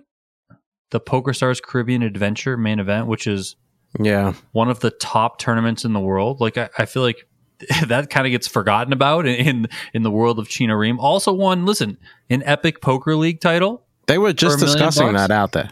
the 0.91 0.99
Poker 0.99 1.33
Stars 1.33 1.59
Caribbean 1.59 2.03
Adventure 2.03 2.57
main 2.57 2.79
event, 2.79 3.07
which 3.07 3.27
is 3.27 3.55
yeah, 3.99 4.33
one 4.51 4.69
of 4.69 4.79
the 4.79 4.91
top 4.91 5.39
tournaments 5.39 5.83
in 5.83 5.93
the 5.93 5.99
world. 5.99 6.39
Like 6.39 6.57
I, 6.57 6.69
I 6.77 6.85
feel 6.85 7.01
like 7.01 7.27
that 7.87 8.09
kind 8.09 8.25
of 8.25 8.31
gets 8.31 8.47
forgotten 8.47 8.93
about 8.93 9.25
in, 9.25 9.35
in 9.35 9.67
in 9.93 10.03
the 10.03 10.11
world 10.11 10.39
of 10.39 10.47
Chino 10.47 10.75
Rheem. 10.75 10.97
Also 10.99 11.33
won, 11.33 11.65
listen, 11.65 11.97
an 12.29 12.43
Epic 12.45 12.81
Poker 12.81 13.15
League 13.15 13.41
title. 13.41 13.85
they 14.07 14.17
were 14.17 14.33
just 14.33 14.59
discussing 14.59 15.07
bucks? 15.07 15.17
that 15.17 15.31
out 15.31 15.51
there. 15.51 15.71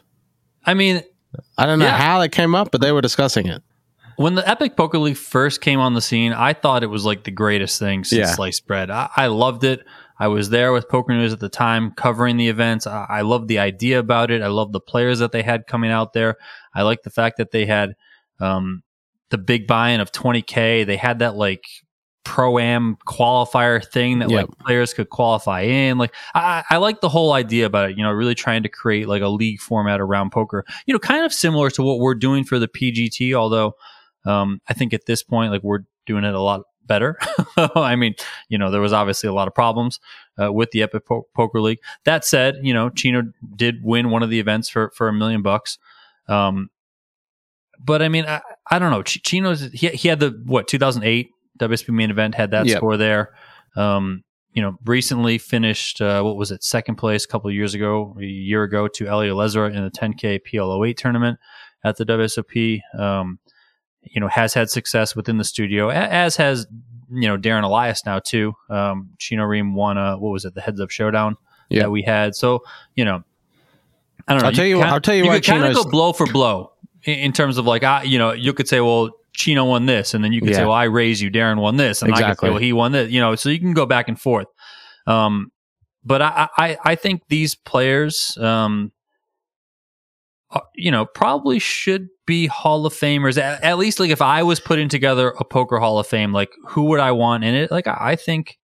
I 0.65 0.73
mean, 0.73 1.03
I 1.57 1.65
don't 1.65 1.79
know 1.79 1.85
Yeah. 1.85 1.97
how 1.97 2.19
that 2.19 2.29
came 2.29 2.55
up, 2.55 2.71
but 2.71 2.81
they 2.81 2.91
were 2.91 3.01
discussing 3.01 3.47
it. 3.47 3.61
when 4.17 4.35
the 4.35 4.45
Epic 4.49 4.75
Poker 4.75 4.97
League 4.97 5.15
first 5.15 5.61
came 5.61 5.79
on 5.79 5.93
the 5.93 6.01
scene, 6.01 6.33
I 6.33 6.51
thought 6.51 6.83
it 6.83 6.87
was 6.87 7.05
like 7.05 7.23
the 7.23 7.31
greatest 7.31 7.79
thing 7.79 8.03
since 8.03 8.19
Yeah. 8.19 8.25
sliced 8.35 8.67
bread. 8.67 8.91
I, 8.91 9.07
I 9.15 9.27
loved 9.27 9.63
it. 9.63 9.85
I 10.19 10.27
was 10.27 10.49
there 10.49 10.73
with 10.73 10.89
Poker 10.89 11.13
News 11.13 11.31
at 11.31 11.39
the 11.39 11.47
time, 11.47 11.91
covering 11.91 12.35
the 12.35 12.49
events. 12.49 12.85
I, 12.85 13.05
I 13.07 13.21
loved 13.21 13.47
the 13.47 13.59
idea 13.59 13.97
about 13.99 14.29
it. 14.29 14.41
I 14.41 14.47
loved 14.47 14.73
the 14.73 14.81
players 14.81 15.19
that 15.19 15.31
they 15.31 15.41
had 15.43 15.67
coming 15.67 15.89
out 15.91 16.11
there. 16.11 16.35
I 16.75 16.81
liked 16.81 17.05
the 17.05 17.09
fact 17.09 17.37
that 17.37 17.51
they 17.51 17.65
had 17.65 17.93
um, 18.41 18.83
the 19.29 19.37
big 19.37 19.67
buy-in 19.67 20.01
of 20.01 20.11
20k. 20.11 20.85
They 20.85 20.97
had 20.97 21.19
that 21.19 21.35
like 21.37 21.63
pro 22.23 22.59
am 22.59 22.97
qualifier 23.07 23.83
thing 23.83 24.19
that 24.19 24.29
Yep. 24.29 24.37
like 24.49 24.59
players 24.59 24.93
could 24.93 25.09
qualify 25.09 25.61
in. 25.61 25.97
Like 25.97 26.13
I, 26.35 26.63
I 26.69 26.77
like 26.77 27.01
the 27.01 27.09
whole 27.09 27.33
idea 27.33 27.65
about 27.65 27.89
it. 27.89 27.97
You 27.97 28.03
know, 28.03 28.11
really 28.11 28.35
trying 28.35 28.63
to 28.63 28.69
create 28.69 29.07
like 29.07 29.21
a 29.21 29.27
league 29.29 29.59
format 29.59 29.99
around 29.99 30.31
poker. 30.31 30.65
You 30.85 30.93
know, 30.93 30.99
kind 30.99 31.25
of 31.25 31.33
similar 31.33 31.69
to 31.71 31.81
what 31.83 31.99
we're 31.99 32.15
doing 32.15 32.43
for 32.43 32.59
the 32.59 32.67
PGT. 32.67 33.33
Although 33.33 33.75
um, 34.25 34.61
I 34.67 34.73
think 34.73 34.93
at 34.93 35.05
this 35.05 35.23
point, 35.23 35.51
like 35.51 35.63
we're 35.63 35.79
doing 36.05 36.23
it 36.23 36.33
a 36.33 36.41
lot 36.41 36.61
better. 36.85 37.17
I 37.57 37.95
mean, 37.95 38.15
you 38.49 38.57
know, 38.57 38.69
there 38.71 38.81
was 38.81 38.93
obviously 38.93 39.29
a 39.29 39.33
lot 39.33 39.47
of 39.47 39.55
problems 39.55 39.99
uh, 40.41 40.51
with 40.51 40.71
the 40.71 40.81
Epic 40.83 41.05
po- 41.05 41.27
Poker 41.35 41.61
League. 41.61 41.79
That 42.03 42.25
said, 42.25 42.55
you 42.63 42.73
know, 42.73 42.89
Chino 42.89 43.23
did 43.55 43.83
win 43.83 44.09
one 44.09 44.23
of 44.23 44.29
the 44.29 44.39
events 44.39 44.69
for 44.69 44.91
for 44.95 45.07
a 45.07 45.13
million 45.13 45.41
bucks. 45.41 45.77
Um, 46.27 46.69
but 47.79 48.01
I 48.01 48.09
mean, 48.09 48.25
I, 48.25 48.41
I 48.69 48.77
don't 48.79 48.91
know. 48.91 49.03
Ch- 49.03 49.23
Chino's 49.23 49.71
he, 49.71 49.87
he 49.89 50.09
had 50.09 50.19
the 50.19 50.41
what 50.45 50.67
2008 50.67 51.31
WSB 51.57 51.89
main 51.93 52.09
event 52.11 52.35
had 52.35 52.51
that 52.51 52.65
Yep. 52.67 52.77
score 52.77 52.97
there. 52.97 53.33
Um, 53.75 54.23
you 54.53 54.61
know, 54.61 54.77
recently 54.85 55.37
finished 55.37 56.01
uh, 56.01 56.21
what 56.23 56.35
was 56.35 56.51
it 56.51 56.63
second 56.63 56.95
place 56.95 57.23
a 57.23 57.27
couple 57.27 57.49
of 57.49 57.55
years 57.55 57.73
ago, 57.73 58.15
a 58.19 58.23
year 58.25 58.63
ago 58.63 58.87
to 58.87 59.05
Eli 59.05 59.27
Elezra 59.27 59.73
in 59.73 59.83
the 59.83 59.91
10K 59.91 60.39
PLO8 60.39 60.97
tournament 60.97 61.39
at 61.83 61.97
the 61.97 62.05
WSOP. 62.05 62.81
Um, 62.97 63.39
you 64.01 64.19
know, 64.19 64.27
has 64.27 64.53
had 64.53 64.69
success 64.69 65.15
within 65.15 65.37
the 65.37 65.43
studio, 65.43 65.89
as 65.89 66.37
has 66.37 66.65
you 67.11 67.27
know 67.27 67.37
Darren 67.37 67.63
Elias 67.63 68.05
now 68.05 68.19
too. 68.19 68.53
Um, 68.69 69.09
Chino 69.17 69.43
Rheem 69.43 69.73
won 69.73 69.97
a 69.97 70.17
what 70.17 70.29
was 70.31 70.45
it 70.45 70.55
the 70.55 70.61
Heads 70.61 70.79
Up 70.79 70.89
Showdown 70.89 71.35
Yeah. 71.69 71.81
that 71.83 71.91
we 71.91 72.01
had. 72.01 72.33
So 72.35 72.63
you 72.95 73.03
know, 73.05 73.23
I 74.27 74.33
don't 74.33 74.41
know. 74.41 74.47
I'll 74.49 74.53
tell 74.53 74.65
you 74.65 74.75
kinda- 74.77 74.93
I'll 74.93 75.01
tell 75.01 75.15
you 75.15 75.25
why 75.27 75.35
could 75.35 75.45
kind 75.45 75.63
of 75.65 75.75
go 75.75 75.83
blow 75.89 76.13
for 76.13 76.25
blow 76.25 76.71
in, 77.03 77.19
in 77.19 77.33
terms 77.33 77.57
of 77.57 77.65
like, 77.65 77.83
I, 77.83 78.03
you 78.03 78.17
know, 78.19 78.31
you 78.31 78.53
could 78.53 78.67
say, 78.67 78.79
well, 78.79 79.11
Chino 79.39 79.63
won 79.63 79.85
this, 79.85 80.13
and 80.13 80.21
then 80.21 80.33
you 80.33 80.41
could 80.41 80.53
say, 80.53 80.63
well, 80.63 80.73
I 80.73 80.83
raised 80.83 81.21
you, 81.21 81.31
Darren 81.31 81.61
won 81.61 81.77
this, 81.77 82.01
and 82.01 82.13
I 82.13 82.29
could 82.29 82.39
say, 82.39 82.49
well, 82.49 82.59
he 82.59 82.73
won 82.73 82.91
this. 82.91 83.09
You 83.09 83.21
know, 83.21 83.35
so 83.35 83.47
you 83.49 83.57
can 83.57 83.73
go 83.73 83.85
back 83.85 84.09
and 84.09 84.19
forth. 84.19 84.47
Um, 85.07 85.51
but 86.03 86.21
I, 86.21 86.49
I, 86.57 86.77
I 86.83 86.95
think 86.95 87.23
these 87.29 87.55
players, 87.55 88.37
um, 88.37 88.91
uh, 90.51 90.59
you 90.75 90.91
know, 90.91 91.05
probably 91.05 91.57
should 91.57 92.09
be 92.27 92.47
Hall 92.47 92.85
of 92.85 92.93
Famers. 92.93 93.37
At, 93.41 93.63
at 93.63 93.77
least, 93.77 93.99
like, 93.99 94.09
if 94.09 94.21
I 94.21 94.43
was 94.43 94.59
putting 94.59 94.89
together 94.89 95.29
a 95.39 95.45
poker 95.45 95.79
Hall 95.79 95.99
of 95.99 96.07
Fame, 96.07 96.33
like, 96.33 96.49
who 96.67 96.83
would 96.85 96.99
I 96.99 97.13
want 97.13 97.45
in 97.45 97.55
it? 97.55 97.71
Like, 97.71 97.87
I, 97.87 97.97
I 97.99 98.15
think 98.17 98.59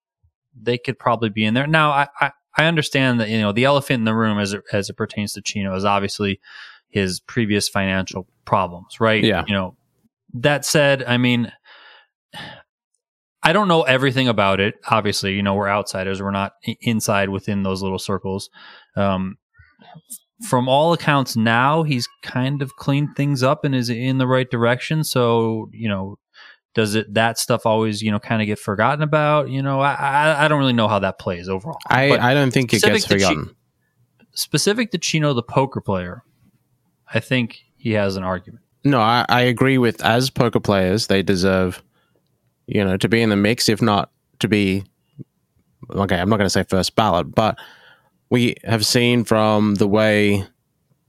they 0.60 0.76
could 0.76 0.98
probably 0.98 1.30
be 1.30 1.44
in 1.44 1.54
there. 1.54 1.66
Now, 1.66 1.90
I, 1.90 2.08
I, 2.20 2.32
I 2.58 2.64
understand 2.66 3.20
that 3.20 3.30
you 3.30 3.40
know 3.40 3.52
the 3.52 3.64
elephant 3.64 4.00
in 4.00 4.04
the 4.04 4.14
room 4.14 4.38
as 4.38 4.52
it, 4.52 4.62
as 4.72 4.90
it 4.90 4.96
pertains 4.96 5.32
to 5.32 5.42
Chino 5.42 5.74
is 5.74 5.84
obviously 5.84 6.38
his 6.88 7.20
previous 7.20 7.68
financial 7.68 8.26
problems, 8.44 9.00
right? 9.00 9.22
Yeah. 9.24 9.44
You 9.46 9.54
know, 9.54 9.76
that 10.42 10.64
said, 10.64 11.02
I 11.04 11.16
mean, 11.16 11.52
I 13.42 13.52
don't 13.52 13.68
know 13.68 13.82
everything 13.82 14.28
about 14.28 14.60
it. 14.60 14.74
Obviously, 14.88 15.34
you 15.34 15.42
know, 15.42 15.54
we're 15.54 15.68
outsiders. 15.68 16.20
We're 16.20 16.30
not 16.30 16.52
inside 16.80 17.28
within 17.28 17.62
those 17.62 17.82
little 17.82 17.98
circles. 17.98 18.50
Um, 18.96 19.36
from 20.48 20.68
all 20.68 20.92
accounts, 20.92 21.36
now 21.36 21.82
he's 21.82 22.08
kind 22.22 22.60
of 22.60 22.76
cleaned 22.76 23.16
things 23.16 23.42
up 23.42 23.64
and 23.64 23.74
is 23.74 23.88
in 23.88 24.18
the 24.18 24.26
right 24.26 24.50
direction. 24.50 25.04
So, 25.04 25.70
you 25.72 25.88
know, 25.88 26.18
does 26.74 26.94
it 26.94 27.14
that 27.14 27.38
stuff 27.38 27.64
always, 27.64 28.02
you 28.02 28.10
know, 28.10 28.18
kind 28.18 28.42
of 28.42 28.46
get 28.46 28.58
forgotten 28.58 29.02
about? 29.02 29.48
You 29.48 29.62
know, 29.62 29.80
I 29.80 29.94
I, 29.94 30.44
I 30.44 30.48
don't 30.48 30.58
really 30.58 30.74
know 30.74 30.88
how 30.88 30.98
that 30.98 31.18
plays 31.18 31.48
overall. 31.48 31.78
I, 31.88 32.08
But 32.10 32.20
I 32.20 32.34
don't 32.34 32.50
think 32.50 32.74
it 32.74 32.82
gets 32.82 33.04
to 33.04 33.14
Chi- 33.14 33.20
forgotten. 33.20 33.56
specific 34.34 34.90
to 34.90 34.98
Chino, 34.98 35.32
the 35.32 35.42
poker 35.42 35.80
player, 35.80 36.22
I 37.12 37.20
think 37.20 37.60
he 37.76 37.92
has 37.92 38.16
an 38.16 38.24
argument. 38.24 38.64
No, 38.86 39.00
I, 39.00 39.26
I 39.28 39.40
agree 39.42 39.78
with 39.78 40.00
as 40.04 40.30
poker 40.30 40.60
players, 40.60 41.08
they 41.08 41.20
deserve, 41.20 41.82
you 42.68 42.84
know, 42.84 42.96
to 42.96 43.08
be 43.08 43.20
in 43.20 43.30
the 43.30 43.36
mix, 43.36 43.68
if 43.68 43.82
not 43.82 44.10
to 44.38 44.46
be 44.46 44.84
okay, 45.90 46.16
I'm 46.16 46.28
not 46.28 46.36
gonna 46.36 46.50
say 46.50 46.62
first 46.62 46.94
ballot, 46.94 47.34
but 47.34 47.58
we 48.30 48.54
have 48.62 48.86
seen 48.86 49.24
from 49.24 49.74
the 49.74 49.88
way 49.88 50.44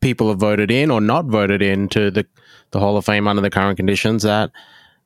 people 0.01 0.29
have 0.29 0.39
voted 0.39 0.71
in 0.71 0.89
or 0.89 0.99
not 0.99 1.25
voted 1.25 1.61
in 1.61 1.87
to 1.89 2.09
the, 2.09 2.25
the 2.71 2.79
Hall 2.79 2.97
of 2.97 3.05
Fame 3.05 3.27
under 3.27 3.43
the 3.43 3.49
current 3.51 3.77
conditions 3.77 4.23
that, 4.23 4.51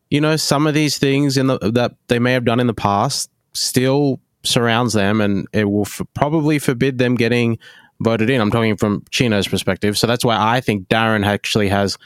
you 0.10 0.22
know, 0.22 0.38
some 0.38 0.66
of 0.66 0.74
these 0.74 0.98
things 0.98 1.36
in 1.36 1.48
the 1.48 1.58
that 1.58 1.96
they 2.08 2.20
may 2.20 2.32
have 2.32 2.46
done 2.46 2.62
in 2.62 2.68
the 2.68 2.74
past 2.74 3.30
still 3.54 4.22
surrounds 4.44 4.94
them 4.94 5.20
and 5.20 5.46
it 5.52 5.66
will 5.66 5.86
f- 5.86 6.02
probably 6.14 6.58
forbid 6.58 7.00
them 7.00 7.16
getting 7.16 7.60
voted 8.00 8.30
in. 8.30 8.40
I'm 8.40 8.50
talking 8.50 8.78
from 8.78 9.04
Chino's 9.10 9.48
perspective. 9.48 9.98
So 9.98 10.08
that's 10.08 10.24
why 10.24 10.38
I 10.40 10.62
think 10.62 10.88
Darren 10.88 11.26
actually 11.26 11.68
has 11.68 11.98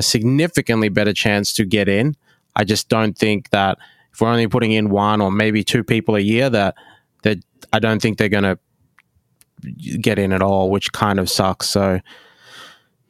a 0.00 0.02
significantly 0.02 0.88
better 0.88 1.12
chance 1.12 1.52
to 1.52 1.64
get 1.64 1.88
in. 1.88 2.16
I 2.56 2.64
just 2.64 2.88
don't 2.88 3.16
think 3.16 3.50
that 3.50 3.78
if 4.12 4.20
we're 4.20 4.28
only 4.28 4.48
putting 4.48 4.72
in 4.72 4.88
one 4.88 5.20
or 5.20 5.30
maybe 5.30 5.62
two 5.62 5.84
people 5.84 6.16
a 6.16 6.20
year, 6.20 6.50
that 6.50 6.74
that 7.22 7.38
I 7.72 7.78
don't 7.78 8.00
think 8.02 8.16
they're 8.16 8.28
going 8.30 8.44
to 8.44 8.58
get 10.00 10.18
in 10.18 10.32
at 10.32 10.42
all, 10.42 10.70
which 10.70 10.92
kind 10.92 11.18
of 11.20 11.30
sucks. 11.30 11.68
So. 11.68 12.00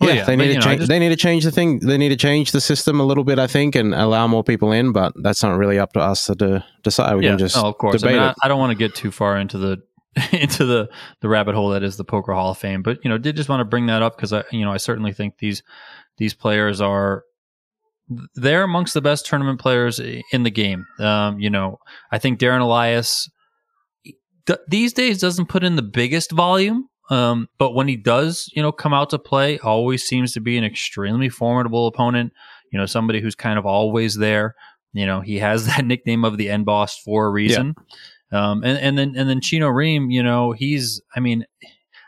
Yeah, 0.03 0.07
Well, 0.07 0.16
yeah, 0.16 0.24
they 0.24 0.37
need 0.37 0.48
to 0.48 0.55
know, 0.55 0.61
change. 0.62 0.79
just- 0.81 0.88
They 0.88 0.98
need 0.98 1.11
to 1.11 1.16
change 1.16 1.44
the 1.44 1.50
thing. 1.50 1.81
They 1.81 1.98
need 1.98 2.09
to 2.09 2.16
change 2.16 2.53
the 2.53 2.61
system 2.61 3.00
a 3.00 3.05
little 3.05 3.22
bit, 3.22 3.38
I 3.38 3.46
think, 3.46 3.74
and 3.74 3.94
allow 3.94 4.26
more 4.26 4.42
people 4.42 4.72
in. 4.72 4.92
But 4.92 5.12
that's 5.22 5.42
not 5.42 5.57
really 5.59 5.79
up 5.79 5.92
to 5.92 6.00
us 6.00 6.24
to 6.26 6.35
de- 6.35 6.64
decide. 6.83 7.16
We 7.16 7.24
yeah, 7.24 7.33
can 7.33 7.38
just 7.38 7.57
oh, 7.57 7.68
of 7.68 7.76
course. 7.76 7.96
I, 7.96 7.98
debate 7.98 8.14
mean, 8.14 8.22
I. 8.22 8.35
I 8.42 8.48
don't 8.48 8.59
want 8.59 8.70
to 8.70 8.79
get 8.79 8.94
too 8.94 9.11
far 9.11 9.37
into 9.37 9.59
the 9.59 9.83
into 10.33 10.64
the 10.64 10.88
the 11.20 11.29
rabbit 11.29 11.55
hole 11.55 11.68
that 11.70 11.83
is 11.83 11.96
the 11.98 12.05
poker 12.05 12.33
Hall 12.33 12.50
of 12.50 12.59
Fame, 12.59 12.83
but 12.83 12.98
you 13.05 13.11
know, 13.11 13.18
did 13.18 13.37
just 13.37 13.48
want 13.48 13.61
to 13.61 13.64
bring 13.66 13.87
that 13.87 14.03
up 14.03 14.16
because 14.16 14.33
I, 14.33 14.42
you 14.50 14.64
know, 14.64 14.72
I 14.72 14.79
certainly 14.79 15.12
think 15.12 15.37
these 15.38 15.62
these 16.20 16.35
players 16.35 16.80
are 16.80 17.24
they're 18.35 18.62
amongst 18.62 18.94
the 18.94 19.00
best 19.00 19.26
tournament 19.26 19.61
players 19.61 20.00
in 20.33 20.42
the 20.42 20.50
game. 20.50 20.87
Um, 20.98 21.40
you 21.40 21.48
know, 21.48 21.78
I 22.12 22.18
think 22.18 22.38
Darren 22.38 22.61
Elias 22.61 23.28
th- 24.46 24.59
these 24.68 24.92
days 24.92 25.20
doesn't 25.20 25.48
put 25.48 25.64
in 25.64 25.76
the 25.76 25.83
biggest 25.83 26.30
volume. 26.33 26.88
Um, 27.11 27.48
but 27.59 27.74
when 27.74 27.88
he 27.88 27.96
does, 27.96 28.48
you 28.54 28.62
know, 28.62 28.70
come 28.70 28.94
out 28.94 29.11
to 29.11 29.18
play, 29.18 29.59
always 29.59 30.04
seems 30.04 30.33
to 30.33 30.40
be 30.40 30.56
an 30.56 30.64
extremely 30.64 31.28
formidable 31.28 31.87
opponent. 31.88 32.33
You 32.72 32.78
know, 32.78 32.87
somebody 32.87 33.20
who's 33.20 33.35
kind 33.35 33.59
of 33.59 33.66
always 33.66 34.16
there. 34.16 34.54
You 34.92 35.06
know, 35.06 35.20
he 35.20 35.38
has 35.38 35.66
that 35.68 35.85
nickname 35.85 36.24
of 36.24 36.37
the 36.37 36.50
end 36.50 36.66
boss 36.66 36.98
for 36.98 37.26
a 37.26 37.30
reason. 37.30 37.74
Um, 38.33 38.62
and, 38.62 38.78
and 38.78 38.98
then 38.98 39.14
and 39.16 39.28
then 39.28 39.40
Chino 39.40 39.68
Rheem, 39.68 40.12
you 40.12 40.22
know, 40.22 40.52
he's 40.52 41.00
I 41.16 41.20
mean, 41.20 41.46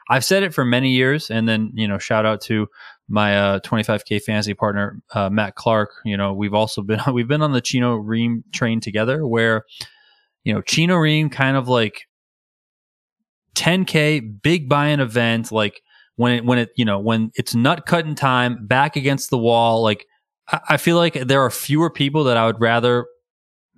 I've 0.08 0.24
said 0.24 0.42
it 0.42 0.54
for 0.54 0.64
many 0.64 0.90
years, 0.90 1.30
and 1.30 1.48
then 1.48 1.72
you 1.74 1.88
know, 1.88 1.98
shout 1.98 2.26
out 2.26 2.40
to 2.42 2.68
my 3.12 3.36
uh, 3.38 3.60
25k 3.60 4.22
fantasy 4.22 4.54
partner 4.54 5.00
uh, 5.14 5.28
Matt 5.30 5.54
Clark. 5.54 5.90
You 6.04 6.16
know, 6.16 6.32
we've 6.32 6.54
also 6.54 6.82
been 6.82 7.00
we've 7.12 7.28
been 7.28 7.42
on 7.42 7.52
the 7.52 7.60
Chino 7.60 7.98
Rheem 7.98 8.42
train 8.52 8.80
together, 8.80 9.26
where 9.26 9.64
you 10.44 10.52
know 10.52 10.62
Chino 10.62 10.96
Rheem 10.96 11.30
kind 11.30 11.56
of 11.56 11.68
like 11.68 12.02
10k 13.54 14.42
big 14.42 14.68
buy-in 14.68 15.00
event, 15.00 15.52
like 15.52 15.82
when 16.16 16.32
it 16.32 16.44
when 16.44 16.58
it 16.58 16.70
you 16.76 16.84
know 16.84 16.98
when 16.98 17.30
it's 17.34 17.54
nut 17.54 17.86
cutting 17.86 18.14
time, 18.14 18.66
back 18.66 18.96
against 18.96 19.30
the 19.30 19.38
wall, 19.38 19.82
like. 19.82 20.06
I 20.48 20.58
I 20.70 20.76
feel 20.76 20.96
like 20.96 21.14
there 21.14 21.40
are 21.40 21.50
fewer 21.50 21.88
people 21.88 22.24
that 22.24 22.36
I 22.36 22.46
would 22.46 22.60
rather 22.60 23.06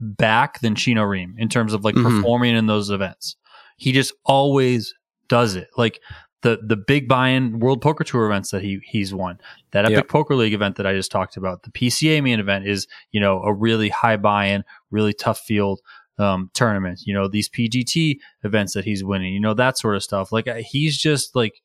back 0.01 0.61
than 0.61 0.75
Chino 0.75 1.03
Rheem 1.03 1.35
in 1.37 1.51
terms 1.51 1.75
of 1.75 1.85
like 1.85 1.95
Mhm. 1.95 2.05
performing 2.17 2.57
in 2.57 2.67
those 2.67 2.89
events. 2.89 3.37
He 3.77 3.93
just 3.93 4.15
always 4.25 4.95
does 5.29 5.57
it. 5.57 5.69
Like 5.77 6.01
the 6.45 6.61
the 6.63 6.77
big 6.77 7.09
buy-in 7.09 7.59
World 7.59 7.81
Poker 7.81 8.05
Tour 8.05 8.27
events 8.27 8.51
that 8.51 8.63
he 8.63 8.79
he's 8.85 9.15
won, 9.15 9.41
that 9.73 9.87
Epic 9.87 9.97
Yep. 9.97 10.09
Poker 10.09 10.37
League 10.37 10.53
event 10.53 10.77
that 10.77 10.87
I 10.87 10.93
just 10.93 11.11
talked 11.11 11.39
about, 11.39 11.63
the 11.63 11.71
PCA 11.71 12.23
main 12.23 12.39
event 12.39 12.67
is 12.67 12.87
you 13.13 13.21
know 13.21 13.43
a 13.43 13.53
really 13.53 13.89
high 13.89 14.19
buy-in, 14.19 14.63
really 14.91 15.15
tough 15.15 15.41
field 15.41 15.81
um, 16.19 16.51
tournament. 16.53 17.01
You 17.07 17.15
know 17.15 17.29
these 17.29 17.49
PGT 17.49 18.19
events 18.45 18.75
that 18.75 18.85
he's 18.85 19.03
winning, 19.03 19.33
you 19.33 19.41
know 19.41 19.55
that 19.55 19.79
sort 19.79 19.97
of 19.97 20.03
stuff. 20.03 20.33
Like 20.33 20.47
uh, 20.47 20.57
he's 20.57 20.99
just 20.99 21.35
like 21.35 21.63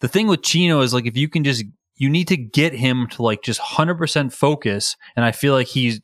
the 0.00 0.08
thing 0.08 0.28
with 0.28 0.42
Chino 0.42 0.80
is 0.82 0.92
like 0.92 1.06
if 1.06 1.16
you 1.16 1.28
can 1.28 1.42
just 1.42 1.64
you 1.96 2.10
need 2.10 2.28
to 2.28 2.36
get 2.36 2.74
him 2.74 3.08
to 3.08 3.22
like 3.22 3.42
just 3.42 3.60
100% 3.60 4.32
focus 4.32 4.96
and 5.16 5.24
I 5.24 5.32
feel 5.32 5.52
like 5.52 5.66
he 5.66 6.00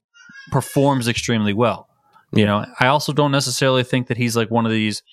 performs 0.50 1.06
extremely 1.06 1.52
well. 1.52 1.88
You 2.32 2.46
know, 2.46 2.66
I 2.80 2.88
also 2.88 3.12
don't 3.12 3.30
necessarily 3.30 3.84
think 3.84 4.08
that 4.08 4.16
he's 4.16 4.36
like 4.36 4.50
one 4.50 4.66
of 4.66 4.72
these 4.72 5.04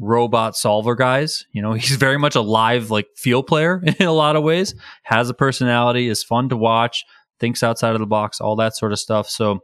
robot 0.00 0.56
solver 0.56 0.94
guys. 0.94 1.46
You 1.52 1.62
know, 1.62 1.72
he's 1.74 1.96
very 1.96 2.18
much 2.18 2.34
a 2.34 2.40
live 2.40 2.90
like 2.90 3.08
field 3.16 3.46
player 3.46 3.82
in 3.98 4.06
a 4.06 4.12
lot 4.12 4.36
of 4.36 4.42
ways, 4.42 4.74
has 5.04 5.30
a 5.30 5.34
personality, 5.34 6.08
is 6.08 6.24
fun 6.24 6.48
to 6.48 6.56
watch, 6.56 7.04
thinks 7.38 7.62
outside 7.62 7.94
of 7.94 8.00
the 8.00 8.06
box, 8.06 8.40
all 8.40 8.56
that 8.56 8.76
sort 8.76 8.92
of 8.92 8.98
stuff. 8.98 9.28
So 9.28 9.60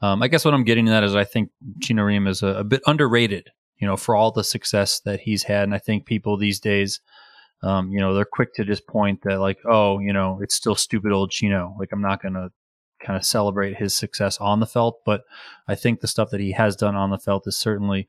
um, 0.00 0.22
I 0.22 0.28
guess 0.28 0.44
what 0.44 0.54
I'm 0.54 0.64
getting 0.64 0.88
at 0.88 1.04
is 1.04 1.14
I 1.14 1.24
think 1.24 1.50
Chino 1.80 2.02
Rheem 2.02 2.28
is 2.28 2.42
a, 2.42 2.48
a 2.48 2.64
bit 2.64 2.82
underrated, 2.86 3.50
you 3.78 3.86
know, 3.86 3.96
for 3.96 4.16
all 4.16 4.32
the 4.32 4.44
success 4.44 5.00
that 5.00 5.20
he's 5.20 5.44
had. 5.44 5.64
And 5.64 5.74
I 5.74 5.78
think 5.78 6.06
people 6.06 6.36
these 6.36 6.58
days, 6.58 7.00
um, 7.62 7.92
you 7.92 8.00
know, 8.00 8.12
they're 8.12 8.24
quick 8.24 8.52
to 8.54 8.64
just 8.64 8.86
point 8.88 9.22
that 9.22 9.38
like, 9.38 9.58
oh, 9.64 10.00
you 10.00 10.12
know, 10.12 10.40
it's 10.42 10.56
still 10.56 10.74
stupid 10.74 11.12
old 11.12 11.30
Chino. 11.30 11.76
Like 11.78 11.90
I'm 11.92 12.02
not 12.02 12.20
going 12.20 12.34
to 12.34 12.50
kind 13.00 13.16
of 13.16 13.24
celebrate 13.24 13.76
his 13.76 13.94
success 13.96 14.38
on 14.38 14.60
the 14.60 14.66
felt, 14.66 15.00
but 15.04 15.22
I 15.68 15.76
think 15.76 16.00
the 16.00 16.08
stuff 16.08 16.30
that 16.30 16.40
he 16.40 16.52
has 16.52 16.74
done 16.74 16.96
on 16.96 17.10
the 17.10 17.18
felt 17.18 17.46
is 17.46 17.56
certainly 17.56 18.08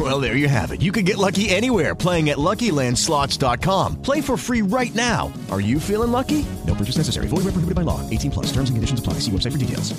Well, 0.00 0.20
there 0.20 0.36
you 0.36 0.48
have 0.48 0.72
it. 0.72 0.80
You 0.80 0.90
can 0.90 1.04
get 1.04 1.18
lucky 1.18 1.50
anywhere 1.50 1.94
playing 1.94 2.30
at 2.30 2.38
LuckyLandSlots.com. 2.38 4.00
Play 4.00 4.22
for 4.22 4.38
free 4.38 4.62
right 4.62 4.94
now. 4.94 5.30
Are 5.50 5.60
you 5.60 5.78
feeling 5.78 6.10
lucky? 6.10 6.46
No 6.66 6.74
purchase 6.74 6.96
necessary. 6.96 7.26
Void 7.26 7.44
where 7.44 7.52
prohibited 7.52 7.74
by 7.76 7.82
law. 7.82 8.00
18 8.08 8.30
plus. 8.30 8.46
Terms 8.46 8.70
and 8.70 8.76
conditions 8.76 9.00
apply. 9.00 9.14
See 9.14 9.30
website 9.30 9.52
for 9.52 9.58
details. 9.58 9.92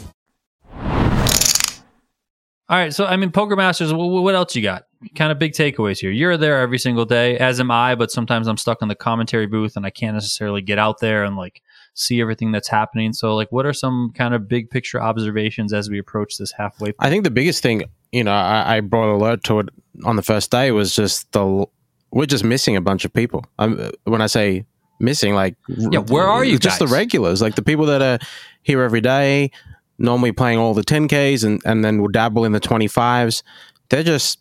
All 2.69 2.79
right, 2.79 2.93
so 2.93 3.05
I 3.05 3.17
mean, 3.17 3.29
Poker 3.29 3.55
Masters. 3.55 3.91
wh- 3.91 3.95
wh- 3.95 4.23
What 4.23 4.33
else 4.35 4.55
you 4.55 4.63
got? 4.63 4.85
Kind 5.15 5.31
of 5.31 5.37
big 5.37 5.51
takeaways 5.51 5.99
here. 5.99 6.09
You're 6.11 6.37
there 6.37 6.61
every 6.61 6.79
single 6.79 7.03
day, 7.05 7.37
as 7.37 7.59
am 7.59 7.69
I. 7.69 7.93
But 7.93 8.09
sometimes 8.09 8.47
I'm 8.47 8.57
stuck 8.57 8.81
in 8.81 8.87
the 8.87 8.95
commentary 8.95 9.45
booth, 9.47 9.75
and 9.75 9.85
I 9.85 9.89
can't 9.89 10.15
necessarily 10.15 10.61
get 10.61 10.79
out 10.79 10.99
there 10.99 11.23
and 11.25 11.35
like 11.35 11.61
see 11.93 12.19
everything 12.21 12.51
that's 12.51 12.69
happening. 12.69 13.11
So, 13.13 13.35
like, 13.35 13.51
what 13.51 13.65
are 13.65 13.73
some 13.73 14.11
kind 14.15 14.33
of 14.33 14.47
big 14.47 14.69
picture 14.71 14.99
observations 15.01 15.71
as 15.73 15.89
we 15.89 15.99
approach 15.99 16.37
this 16.37 16.53
halfway? 16.53 16.93
I 16.99 17.09
think 17.09 17.25
the 17.25 17.31
biggest 17.31 17.61
thing, 17.61 17.83
you 18.13 18.23
know, 18.23 18.31
I, 18.31 18.77
I 18.77 18.79
brought 18.79 19.13
alert 19.13 19.43
to 19.45 19.59
it 19.59 19.69
on 20.05 20.15
the 20.15 20.21
first 20.21 20.51
day 20.51 20.71
was 20.71 20.95
just 20.95 21.31
the 21.31 21.65
we're 22.11 22.27
just 22.27 22.43
missing 22.43 22.75
a 22.75 22.81
bunch 22.81 23.05
of 23.05 23.11
people. 23.11 23.43
Um, 23.57 23.89
when 24.03 24.21
I 24.21 24.27
say 24.27 24.65
missing, 24.99 25.33
like 25.33 25.55
Yeah, 25.67 25.99
where 25.99 26.27
are 26.27 26.45
you 26.45 26.59
Just 26.59 26.79
the 26.79 26.87
regulars, 26.87 27.41
like 27.41 27.55
the 27.55 27.63
people 27.63 27.87
that 27.87 28.01
are 28.03 28.19
here 28.61 28.83
every 28.83 29.01
day, 29.01 29.49
normally 29.97 30.31
playing 30.31 30.59
all 30.59 30.75
the 30.75 30.83
10ks 30.83 31.43
and 31.43 31.59
and 31.65 31.83
then 31.83 32.01
will 32.01 32.07
dabble 32.07 32.45
in 32.45 32.51
the 32.51 32.59
25s. 32.59 33.41
They're 33.89 34.03
just 34.03 34.39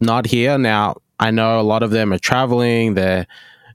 not 0.00 0.26
here 0.26 0.56
now. 0.56 0.96
I 1.20 1.30
know 1.30 1.60
a 1.60 1.62
lot 1.62 1.82
of 1.82 1.90
them 1.90 2.14
are 2.14 2.18
traveling. 2.18 2.94
They're 2.94 3.26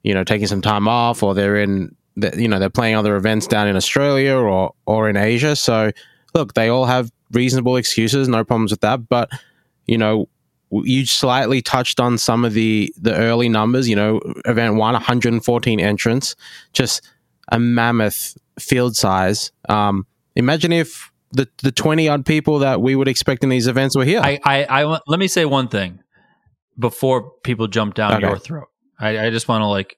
you 0.04 0.16
know 0.16 0.24
taking 0.24 0.48
some 0.48 0.62
time 0.62 0.88
off, 0.88 1.22
or 1.22 1.36
they're 1.36 1.58
in 1.58 1.96
you 2.36 2.48
know 2.48 2.58
they're 2.58 2.72
playing 2.72 2.96
other 2.96 3.16
events 3.16 3.46
down 3.46 3.68
in 3.68 3.76
Australia 3.76 4.34
or 4.34 4.74
or 4.88 5.10
in 5.10 5.16
Asia. 5.16 5.56
So 5.56 5.92
look, 6.34 6.56
they 6.56 6.70
all 6.70 6.86
have 6.86 7.12
reasonable 7.32 7.76
excuses, 7.76 8.28
no 8.28 8.44
problems 8.44 8.72
with 8.72 8.82
that. 8.82 9.08
But 9.10 9.30
you 9.88 9.98
know, 9.98 10.30
you 10.72 11.06
slightly 11.06 11.62
touched 11.62 12.00
on 12.00 12.17
some 12.17 12.46
of 12.46 12.54
the 12.54 12.94
the 12.98 13.15
early 13.15 13.50
numbers. 13.50 13.89
You 13.89 13.96
know, 13.96 14.22
event 14.46 14.76
one, 14.76 14.94
114 14.94 15.80
entrants, 15.80 16.36
just 16.74 17.08
a 17.52 17.60
mammoth 17.60 18.38
field 18.60 18.96
size. 18.96 19.52
Um, 19.67 20.06
imagine 20.36 20.72
if 20.72 21.12
the 21.32 21.48
the 21.62 21.72
20 21.72 22.08
odd 22.08 22.26
people 22.26 22.60
that 22.60 22.82
we 22.82 22.96
would 22.96 23.08
expect 23.08 23.44
in 23.44 23.50
these 23.50 23.67
events 23.67 23.96
were 23.96 24.06
here. 24.06 24.22
I, 24.22 24.39
I, 24.44 24.84
I 24.84 25.00
let 25.08 25.20
me 25.20 25.28
say 25.28 25.46
one 25.46 25.67
thing 25.67 26.00
before 26.80 27.32
people 27.44 27.67
jump 27.67 27.94
down 27.96 28.13
Okay. 28.15 28.28
your 28.28 28.38
throat. 28.38 28.67
I, 29.00 29.28
I 29.28 29.30
just 29.30 29.48
want 29.48 29.62
to 29.62 29.65
like 29.67 29.98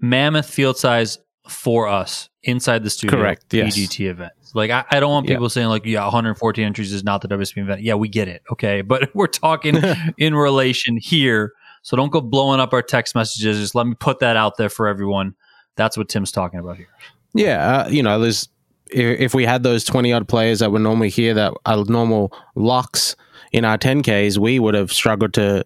mammoth 0.00 0.48
field 0.48 0.76
size 0.76 1.18
for 1.48 1.88
us 1.88 2.28
inside 2.46 2.82
the 2.82 2.90
studio. 2.90 3.18
Correct, 3.18 3.52
yes. 3.52 3.76
PGT 3.76 4.08
events. 4.08 4.54
Like 4.54 4.70
I, 4.70 4.84
I 4.90 5.00
don't 5.00 5.10
want 5.10 5.28
Yeah. 5.28 5.34
people 5.34 5.48
saying 5.50 5.68
like, 5.68 5.84
yeah, 5.84 6.02
114 6.04 6.64
entries 6.64 6.92
is 6.92 7.04
not 7.04 7.20
the 7.20 7.28
WSP 7.28 7.58
event. 7.58 7.82
Yeah, 7.82 7.94
we 7.94 8.08
get 8.08 8.28
it. 8.28 8.42
Okay, 8.52 8.80
but 8.80 9.10
we're 9.14 9.26
talking 9.26 9.76
in 10.18 10.34
relation 10.34 10.96
here. 10.96 11.52
So 11.82 11.96
don't 11.96 12.10
go 12.10 12.20
blowing 12.20 12.58
up 12.58 12.72
our 12.72 12.82
text 12.82 13.14
messages. 13.14 13.58
Just 13.58 13.74
let 13.74 13.86
me 13.86 13.94
put 13.94 14.18
that 14.20 14.36
out 14.36 14.56
there 14.56 14.68
for 14.68 14.88
everyone. 14.88 15.34
That's 15.76 15.96
what 15.96 16.08
Tim's 16.08 16.32
talking 16.32 16.58
about 16.58 16.78
here. 16.78 16.88
Yeah, 17.34 17.80
uh, 17.82 17.88
you 17.88 18.02
know, 18.02 18.18
there's 18.18 18.48
if, 18.90 19.20
if 19.20 19.34
we 19.34 19.44
had 19.44 19.62
those 19.62 19.84
twenty 19.84 20.12
odd 20.12 20.26
players 20.26 20.60
that 20.60 20.72
were 20.72 20.78
normally 20.78 21.10
here 21.10 21.34
that 21.34 21.52
are 21.66 21.84
normal 21.84 22.32
locks 22.54 23.14
in 23.52 23.64
our 23.64 23.78
10ks, 23.78 24.38
we 24.38 24.58
would 24.58 24.74
have 24.74 24.92
struggled 24.92 25.34
to 25.34 25.64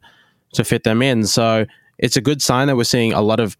to 0.54 0.64
fit 0.64 0.82
them 0.84 1.00
in. 1.00 1.26
So 1.26 1.64
it's 1.98 2.16
a 2.16 2.20
good 2.20 2.42
sign 2.42 2.66
that 2.66 2.76
we're 2.76 2.84
seeing 2.84 3.12
a 3.12 3.20
lot 3.22 3.40
of 3.40 3.56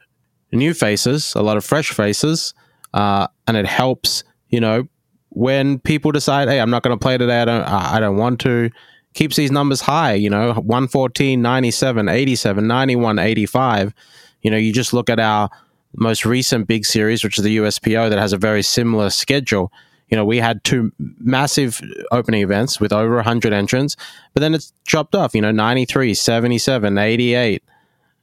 new 0.53 0.75
faces, 0.75 1.35
a 1.37 1.43
lot 1.43 1.57
of 1.57 1.65
fresh 1.65 1.91
faces, 1.91 2.53
uh, 2.95 3.27
and 3.47 3.57
it 3.57 3.67
helps. 3.67 4.25
You 4.49 4.61
know, 4.61 4.89
when 5.31 5.79
people 5.79 6.13
decide, 6.13 6.49
hey, 6.49 6.61
I'm 6.61 6.71
not 6.71 6.83
going 6.83 6.97
to 6.97 7.03
play 7.03 7.19
today. 7.19 7.43
I 7.43 7.45
don't. 7.45 7.63
I 7.63 8.01
don't 8.01 8.17
want 8.17 8.41
to. 8.41 8.71
Keeps 9.15 9.37
these 9.37 9.51
numbers 9.51 9.81
high. 9.81 10.15
You 10.15 10.31
know, 10.31 10.53
114, 10.55 11.43
97, 11.43 12.09
87, 12.09 12.67
91, 12.67 13.19
85. 13.19 13.95
You 14.43 14.51
know, 14.51 14.57
you 14.57 14.73
just 14.73 14.93
look 14.93 15.11
at 15.11 15.19
our 15.19 15.51
most 15.95 16.25
recent 16.25 16.67
big 16.67 16.85
series, 16.85 17.25
which 17.25 17.39
is 17.39 17.45
the 17.45 17.57
USPO, 17.59 18.11
that 18.11 18.19
has 18.19 18.33
a 18.33 18.39
very 18.39 18.63
similar 18.63 19.11
schedule. 19.11 19.73
You 20.09 20.17
know, 20.17 20.25
we 20.25 20.39
had 20.39 20.63
two 20.65 20.93
massive 20.99 21.81
opening 22.11 22.43
events 22.43 22.81
with 22.81 22.93
over 22.93 23.15
100 23.17 23.53
entrants, 23.53 23.97
but 24.35 24.41
then 24.41 24.55
it's 24.55 24.73
dropped 24.85 25.15
off, 25.15 25.35
you 25.35 25.41
know, 25.41 25.53
93, 25.53 26.15
77, 26.15 26.99
88, 26.99 27.63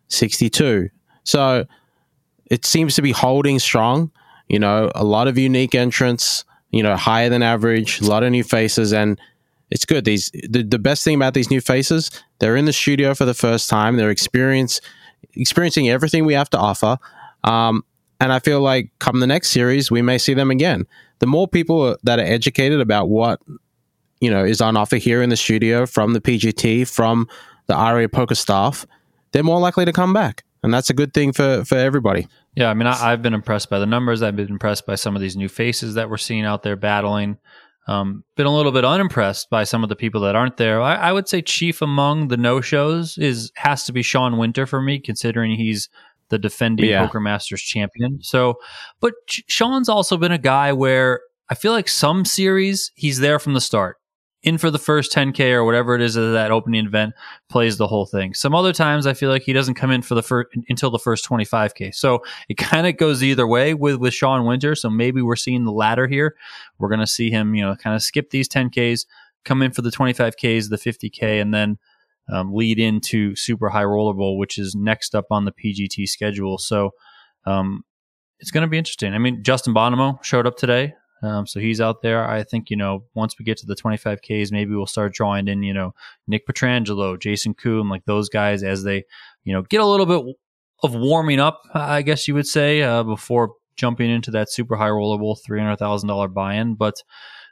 62. 0.10 0.90
So 1.24 1.66
it 2.46 2.66
seems 2.66 2.96
to 2.96 3.02
be 3.02 3.12
holding 3.12 3.60
strong. 3.60 4.12
You 4.48 4.60
know, 4.60 4.92
a 4.96 5.04
lot 5.04 5.28
of 5.28 5.38
unique 5.38 5.76
entrants. 5.76 6.44
You 6.72 6.84
know, 6.84 6.98
higher 6.98 7.30
than 7.30 7.44
average. 7.44 8.02
A 8.02 8.06
lot 8.06 8.24
of 8.24 8.32
new 8.32 8.44
faces, 8.44 8.92
and 8.92 9.20
it's 9.70 9.86
good. 9.86 10.06
These 10.06 10.32
the, 10.50 10.64
the 10.64 10.80
best 10.80 11.04
thing 11.04 11.16
about 11.16 11.34
these 11.34 11.50
new 11.50 11.62
faces, 11.62 12.12
they're 12.40 12.56
in 12.56 12.66
the 12.66 12.74
studio 12.74 13.14
for 13.14 13.26
the 13.26 13.34
first 13.34 13.70
time. 13.70 13.98
They're 13.98 14.10
experience 14.10 14.82
experiencing 15.34 15.90
everything 15.90 16.26
we 16.26 16.34
have 16.34 16.50
to 16.52 16.58
offer. 16.58 16.98
Um, 17.44 17.84
and 18.20 18.34
I 18.34 18.40
feel 18.40 18.62
like 18.62 18.92
come 19.00 19.20
the 19.20 19.28
next 19.28 19.50
series, 19.50 19.92
we 19.92 20.02
may 20.02 20.18
see 20.18 20.34
them 20.34 20.52
again. 20.52 20.88
The 21.20 21.28
more 21.28 21.48
people 21.48 21.98
that 22.04 22.20
are 22.20 22.24
educated 22.24 22.80
about 22.80 23.10
what 23.10 23.40
you 24.20 24.32
know 24.32 24.44
is 24.44 24.62
on 24.62 24.78
offer 24.78 24.98
here 24.98 25.22
in 25.22 25.30
the 25.30 25.38
studio 25.38 25.86
from 25.86 26.14
the 26.14 26.22
PGT, 26.22 26.88
from 26.88 27.28
the 27.68 27.76
Aria 27.76 28.10
Poker 28.10 28.36
staff, 28.36 28.86
they're 29.32 29.44
more 29.44 29.60
likely 29.60 29.86
to 29.86 29.94
come 29.94 30.14
back, 30.14 30.44
and 30.64 30.74
that's 30.74 30.90
a 30.90 30.94
good 30.94 31.14
thing 31.14 31.34
for 31.34 31.64
for 31.66 31.76
everybody. 31.76 32.28
Yeah, 32.58 32.72
I 32.72 32.74
mean, 32.74 32.88
I, 32.88 33.12
have 33.12 33.22
been 33.22 33.36
impressed 33.36 33.70
by 33.70 33.78
the 33.78 33.86
numbers. 33.86 34.24
I've 34.24 34.36
been 34.36 34.50
impressed 34.50 34.88
by 34.88 34.96
some 34.96 35.16
of 35.16 35.22
these 35.22 35.38
new 35.38 35.48
faces 35.48 35.94
that 35.94 36.10
we're 36.10 36.18
seeing 36.18 36.44
out 36.44 36.64
there 36.64 36.76
battling. 36.76 37.38
Um, 37.88 38.24
been 38.36 38.48
a 38.48 38.56
little 38.56 38.72
bit 38.72 38.84
unimpressed 38.84 39.52
by 39.52 39.64
some 39.64 39.84
of 39.84 39.90
the 39.90 39.96
people 39.96 40.22
that 40.22 40.36
aren't 40.36 40.58
there. 40.58 40.82
I, 40.82 40.96
I 40.96 41.14
would 41.14 41.30
say 41.30 41.44
chief 41.44 41.84
among 41.84 42.30
the 42.30 42.36
no 42.36 42.60
shows 42.60 43.16
is 43.20 43.52
has 43.58 43.84
to 43.84 43.94
be 43.94 44.02
Sean 44.02 44.40
Winter 44.40 44.66
for 44.66 44.82
me, 44.82 45.00
considering 45.00 45.52
he's 45.52 45.88
the 46.30 46.40
defending 46.40 46.90
yeah. 46.90 47.06
Poker 47.06 47.20
Masters 47.20 47.62
champion. 47.62 48.24
So, 48.24 48.56
but 49.02 49.14
Sean's 49.28 49.88
also 49.88 50.18
been 50.18 50.32
a 50.32 50.40
guy 50.40 50.74
where 50.74 51.22
I 51.52 51.54
feel 51.54 51.74
like 51.74 51.88
some 51.88 52.26
series 52.26 52.92
he's 52.96 53.20
there 53.20 53.38
from 53.38 53.54
the 53.54 53.62
start 53.62 53.98
in 54.44 54.58
for 54.58 54.70
the 54.70 54.80
first 54.80 55.12
10k 55.12 55.52
or 55.52 55.64
whatever 55.64 55.96
it 55.96 56.02
is 56.02 56.14
that 56.14 56.52
opening 56.52 56.86
event 56.86 57.14
plays 57.50 57.78
the 57.78 57.88
whole 57.88 58.06
thing. 58.06 58.34
Some 58.34 58.54
other 58.54 58.72
times 58.72 59.08
i 59.08 59.14
feel 59.14 59.30
like 59.30 59.42
he 59.42 59.54
doesn't 59.54 59.74
come 59.74 59.92
in 59.92 60.02
for 60.02 60.16
the 60.16 60.24
first 60.24 60.50
until 60.70 60.92
the 60.92 61.00
first 61.00 61.28
25k 61.28 61.94
so 61.94 62.24
it 62.48 62.56
kind 62.56 62.88
of 62.88 62.98
goes 62.98 63.24
either 63.24 63.48
way 63.48 63.74
with 63.74 63.98
with 63.98 64.14
sean 64.14 64.46
winter. 64.46 64.76
So 64.76 64.90
maybe 64.90 65.22
we're 65.22 65.36
seeing 65.36 65.66
the 65.66 65.72
latter 65.72 66.08
here. 66.08 66.36
We're 66.78 66.90
going 66.90 67.00
to 67.00 67.08
see 67.08 67.32
him 67.32 67.56
you 67.56 67.64
know 67.64 67.76
kind 67.76 67.96
of 67.96 68.02
skip 68.02 68.30
these 68.30 68.48
10ks 68.48 69.06
come 69.44 69.62
in 69.62 69.72
for 69.72 69.82
the 69.82 69.92
25ks 69.92 70.70
the 70.70 70.78
50k 70.78 71.42
and 71.42 71.54
then 71.54 71.78
um, 72.30 72.54
lead 72.54 72.80
into 72.80 73.36
super 73.36 73.70
high 73.70 73.86
roller 73.86 74.14
bowl 74.14 74.38
which 74.38 74.58
is 74.58 74.76
next 74.76 75.16
up 75.16 75.26
on 75.32 75.46
the 75.46 75.52
pgt 75.52 76.08
schedule. 76.08 76.58
So 76.58 76.92
um, 77.46 77.84
it's 78.40 78.52
going 78.52 78.64
to 78.64 78.68
be 78.68 78.78
interesting. 78.78 79.14
I 79.14 79.18
mean 79.18 79.42
justin 79.44 79.74
bonomo 79.74 80.24
showed 80.24 80.46
up 80.46 80.58
today 80.58 80.94
um, 81.24 81.48
so 81.48 81.60
he's 81.60 81.82
out 81.82 82.02
there. 82.02 82.28
I 82.28 82.44
think, 82.44 82.70
you 82.70 82.78
know, 82.78 83.04
once 83.16 83.38
we 83.40 83.46
get 83.46 83.58
to 83.60 83.66
the 83.66 83.76
25Ks, 83.76 84.52
maybe 84.52 84.76
we'll 84.76 84.86
start 84.86 85.14
drawing 85.14 85.48
in, 85.48 85.64
you 85.64 85.74
know, 85.74 85.94
Nick 86.28 86.46
Petrangelo, 86.48 87.20
Jason 87.20 87.54
Koon, 87.54 87.90
like 87.90 88.06
those 88.06 88.30
guys 88.30 88.64
as 88.64 88.84
they, 88.84 89.04
you 89.44 89.54
know, 89.54 89.62
get 89.64 89.82
a 89.82 89.86
little 89.86 90.06
bit 90.06 90.36
of 90.84 90.94
warming 90.96 91.40
up, 91.40 91.62
I 91.74 92.02
guess 92.04 92.28
you 92.28 92.34
would 92.36 92.48
say, 92.48 92.82
uh, 92.84 93.04
before 93.04 93.54
jumping 93.76 94.10
into 94.10 94.32
that 94.32 94.52
super 94.52 94.76
high 94.76 94.90
roller 94.90 95.18
bowl 95.18 95.38
$300,000 95.48 96.34
buy 96.34 96.56
in. 96.56 96.76
But 96.76 96.96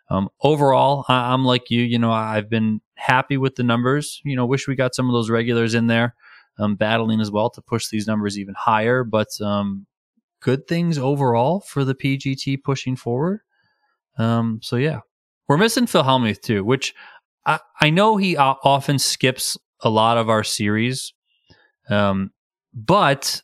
um, 0.09 0.29
overall, 0.43 1.05
I- 1.09 1.33
I'm 1.33 1.43
like 1.43 1.69
you, 1.71 1.81
you 1.81 1.97
know, 1.97 2.11
I've 2.11 2.49
been 2.49 2.81
happy 2.95 3.37
with 3.37 3.55
the 3.55 3.63
numbers. 3.63 4.21
You 4.23 4.35
know, 4.35 4.45
wish 4.45 4.67
we 4.67 4.75
got 4.75 4.93
some 4.95 5.09
of 5.09 5.13
those 5.13 5.29
regulars 5.29 5.73
in 5.73 5.87
there 5.87 6.13
um, 6.59 6.75
battling 6.75 7.19
as 7.21 7.31
well 7.31 7.49
to 7.49 7.61
push 7.61 7.87
these 7.89 8.05
numbers 8.07 8.37
even 8.37 8.53
higher. 8.55 9.03
But 9.03 9.29
um, 9.41 9.87
good 10.41 10.67
things 10.67 10.97
overall 10.99 11.61
for 11.61 11.83
the 11.83 11.95
PGT 11.95 12.61
pushing 12.63 12.95
forward. 12.95 13.39
Um, 14.17 14.59
so 14.61 14.75
yeah, 14.75 14.99
we're 15.47 15.57
missing 15.57 15.87
Phil 15.87 16.03
Hellmuth 16.03 16.41
too, 16.41 16.63
which 16.63 16.93
I, 17.45 17.59
I 17.81 17.89
know 17.89 18.17
he 18.17 18.37
often 18.37 18.99
skips 18.99 19.57
a 19.81 19.89
lot 19.89 20.17
of 20.17 20.29
our 20.29 20.43
series. 20.43 21.13
Um, 21.89 22.31
but 22.73 23.41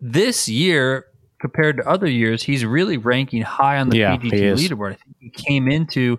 this 0.00 0.48
year, 0.48 1.06
compared 1.40 1.76
to 1.76 1.88
other 1.88 2.08
years, 2.08 2.42
he's 2.42 2.64
really 2.64 2.96
ranking 2.96 3.42
high 3.42 3.78
on 3.78 3.90
the 3.90 3.98
yeah, 3.98 4.16
PGT 4.16 4.54
leaderboard. 4.54 4.92
I 4.92 4.96
think 4.96 5.16
he 5.18 5.30
came 5.30 5.68
into 5.68 6.18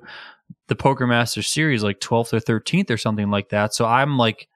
the 0.67 0.75
Poker 0.75 1.05
Master 1.05 1.41
series 1.41 1.83
like 1.83 1.99
12th 1.99 2.33
or 2.33 2.39
13th 2.39 2.89
or 2.89 2.97
something 2.97 3.29
like 3.29 3.49
that. 3.49 3.73
So 3.73 3.85
I'm 3.85 4.17
like, 4.17 4.47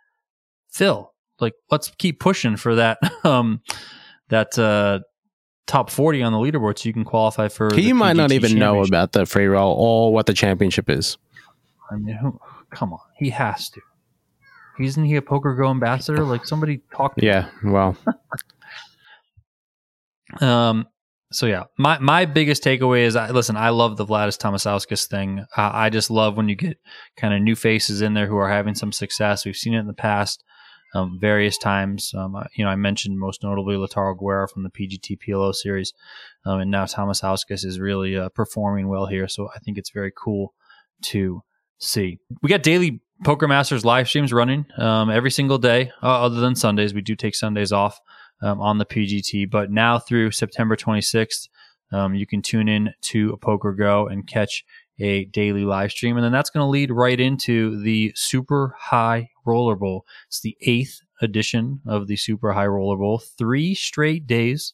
Phil, 0.70 1.14
like 1.40 1.54
let's 1.72 1.90
keep 1.98 2.20
pushing 2.20 2.56
for 2.56 2.76
that 2.76 3.00
um 3.24 3.62
that 4.30 4.58
uh 4.58 5.00
top 5.70 5.92
40 5.92 6.24
on 6.24 6.34
the 6.34 6.40
leaderboard 6.40 6.80
so 6.80 6.90
you 6.90 6.94
can 6.94 7.06
qualify 7.06 7.48
for 7.48 7.74
he 7.76 7.94
might 7.94 8.16
not 8.16 8.32
even 8.32 8.58
know 8.58 8.84
about 8.84 9.12
the 9.12 9.28
free 9.28 9.46
roll 9.46 9.76
or 9.78 10.12
what 10.12 10.26
the 10.26 10.34
championship 10.34 10.90
is. 10.90 11.18
I 11.92 11.96
mean 11.96 12.16
who, 12.16 12.40
come 12.72 12.92
on. 12.92 13.00
He 13.16 13.30
has 13.30 13.70
to. 13.70 13.82
Isn't 14.80 15.06
he 15.06 15.16
a 15.16 15.22
poker 15.22 15.54
go 15.54 15.70
ambassador? 15.70 16.24
Like 16.24 16.46
somebody 16.46 16.82
talked 16.96 17.20
to 17.20 17.26
yeah 17.26 17.50
well. 17.64 17.96
Um 20.42 20.88
so 21.32 21.46
yeah. 21.46 21.64
My 21.78 22.00
my 22.00 22.26
biggest 22.26 22.64
takeaway 22.64 23.02
is 23.02 23.16
I, 23.16 23.30
listen 23.32 23.56
i 23.56 23.70
love 23.70 23.98
the 23.98 24.06
vladas 24.06 24.40
tamasauskas 24.40 25.08
thing. 25.08 25.46
Uh, 25.56 25.72
i 25.74 25.90
just 25.90 26.10
love 26.10 26.38
when 26.38 26.50
you 26.50 26.56
get 26.56 26.80
kind 27.16 27.34
of 27.34 27.42
new 27.42 27.56
faces 27.56 28.02
in 28.02 28.14
there 28.14 28.28
who 28.28 28.38
are 28.38 28.50
having 28.50 28.76
some 28.76 28.92
success. 28.92 29.46
We've 29.46 29.56
seen 29.56 29.74
it 29.76 29.80
in 29.80 29.88
the 29.88 29.94
past 29.94 30.44
um, 30.94 31.18
various 31.20 31.58
times. 31.58 32.14
Um, 32.16 32.36
you 32.56 32.64
know, 32.64 32.72
I 32.72 32.76
mentioned 32.76 33.20
most 33.20 33.44
notably 33.44 33.76
Lautaro 33.76 34.18
Guerra 34.18 34.48
from 34.48 34.64
the 34.64 34.70
PGT 34.70 35.20
PLO 35.28 35.54
series, 35.54 35.94
um, 36.46 36.60
and 36.60 36.72
now 36.72 36.86
Tamasauskas 36.86 37.66
is 37.66 37.80
really 37.80 38.18
uh, 38.18 38.30
performing 38.30 38.88
well 38.88 39.06
here. 39.06 39.28
So 39.28 39.50
I 39.56 39.60
think 39.60 39.78
it's 39.78 39.92
very 39.92 40.12
cool 40.16 40.54
to 41.04 41.44
see. 41.80 42.20
We 42.42 42.50
got 42.50 42.64
daily 42.64 43.02
Poker 43.24 43.48
Masters 43.48 43.84
live 43.84 44.08
streams 44.08 44.32
running 44.32 44.66
um, 44.78 45.10
every 45.10 45.32
single 45.32 45.58
day, 45.58 45.92
uh, 46.02 46.24
other 46.24 46.40
than 46.40 46.56
Sundays. 46.56 46.94
We 46.94 47.02
do 47.02 47.16
take 47.16 47.36
Sundays 47.36 47.72
off 47.72 48.00
um, 48.42 48.62
on 48.62 48.78
the 48.78 48.86
PGT, 48.86 49.50
but 49.50 49.72
now 49.72 50.00
through 50.00 50.32
September 50.32 50.76
26th, 50.76 51.50
um, 51.92 52.14
you 52.16 52.26
can 52.26 52.42
tune 52.42 52.70
in 52.70 52.92
to 53.02 53.32
a 53.34 53.38
Poker 53.38 53.74
Go 53.74 54.08
and 54.08 54.28
catch 54.28 54.64
a 55.00 55.26
daily 55.26 55.64
live 55.64 55.92
stream. 55.92 56.18
And 56.18 56.24
then 56.24 56.32
that's 56.32 56.50
going 56.50 56.64
to 56.64 56.70
lead 56.70 56.92
right 56.92 57.20
into 57.20 57.82
the 57.82 58.12
Super 58.16 58.76
High 58.78 59.30
Roller 59.50 59.76
Bowl. 59.76 60.06
It's 60.28 60.42
the 60.42 60.58
eighth 60.62 61.02
edition 61.22 61.82
of 61.86 62.08
the 62.08 62.16
Super 62.16 62.54
High 62.54 62.68
Roller 62.68 62.98
Bowl. 62.98 63.20
Three 63.20 63.76
straight 63.76 64.28
days 64.28 64.74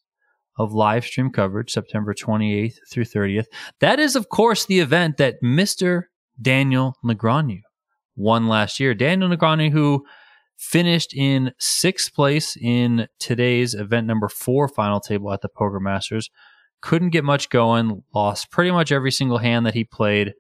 of 0.57 0.73
live 0.73 1.05
stream 1.05 1.31
coverage, 1.31 1.71
September 1.71 2.13
28th 2.13 2.77
through 2.89 3.05
30th. 3.05 3.45
That 3.79 3.99
is, 3.99 4.15
of 4.15 4.29
course, 4.29 4.65
the 4.65 4.79
event 4.79 5.17
that 5.17 5.41
Mr. 5.43 6.03
Daniel 6.41 6.95
Negreanu 7.03 7.61
won 8.15 8.47
last 8.47 8.79
year. 8.79 8.93
Daniel 8.93 9.29
Negreanu, 9.29 9.71
who 9.71 10.05
finished 10.57 11.13
in 11.13 11.51
sixth 11.59 12.13
place 12.13 12.55
in 12.61 13.07
today's 13.19 13.73
event 13.73 14.07
number 14.07 14.29
four 14.29 14.69
final 14.69 14.99
table 14.99 15.31
at 15.33 15.41
the 15.41 15.49
Poker 15.49 15.79
Masters 15.79 16.29
couldn't 16.85 17.09
get 17.09 17.23
much 17.23 17.49
going, 17.49 18.03
lost 18.13 18.51
pretty 18.51 18.69
much 18.69 18.91
every 18.91 19.11
single 19.11 19.39
hand 19.39 19.65
that 19.65 19.73
he 19.73 19.83
played. 19.83 20.33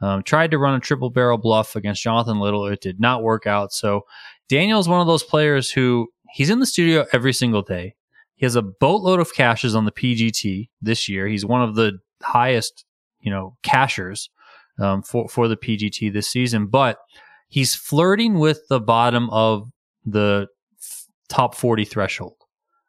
Um, 0.00 0.22
tried 0.22 0.52
to 0.52 0.58
run 0.58 0.74
a 0.74 0.80
triple 0.80 1.10
barrel 1.10 1.38
bluff 1.38 1.74
against 1.74 2.02
Jonathan 2.02 2.38
Little. 2.38 2.66
It 2.66 2.80
did 2.80 3.00
not 3.00 3.22
work 3.22 3.46
out. 3.46 3.72
So 3.72 4.02
Daniel 4.48 4.78
is 4.78 4.88
one 4.88 5.00
of 5.00 5.06
those 5.06 5.24
players 5.24 5.70
who 5.70 6.08
he's 6.32 6.50
in 6.50 6.60
the 6.60 6.66
studio 6.66 7.04
every 7.12 7.32
single 7.32 7.62
day. 7.62 7.94
He 8.36 8.46
has 8.46 8.54
a 8.54 8.62
boatload 8.62 9.18
of 9.18 9.34
cashes 9.34 9.74
on 9.74 9.84
the 9.84 9.92
PGT 9.92 10.68
this 10.80 11.08
year. 11.08 11.26
He's 11.26 11.44
one 11.44 11.62
of 11.62 11.74
the 11.74 11.98
highest, 12.22 12.84
you 13.20 13.30
know, 13.30 13.56
cashers 13.62 14.30
um, 14.78 15.02
for 15.02 15.28
for 15.28 15.48
the 15.48 15.56
PGT 15.56 16.12
this 16.12 16.28
season. 16.28 16.68
But 16.68 16.98
he's 17.48 17.74
flirting 17.74 18.38
with 18.38 18.68
the 18.68 18.80
bottom 18.80 19.28
of 19.30 19.72
the 20.06 20.46
f- 20.80 21.06
top 21.28 21.56
forty 21.56 21.84
threshold. 21.84 22.36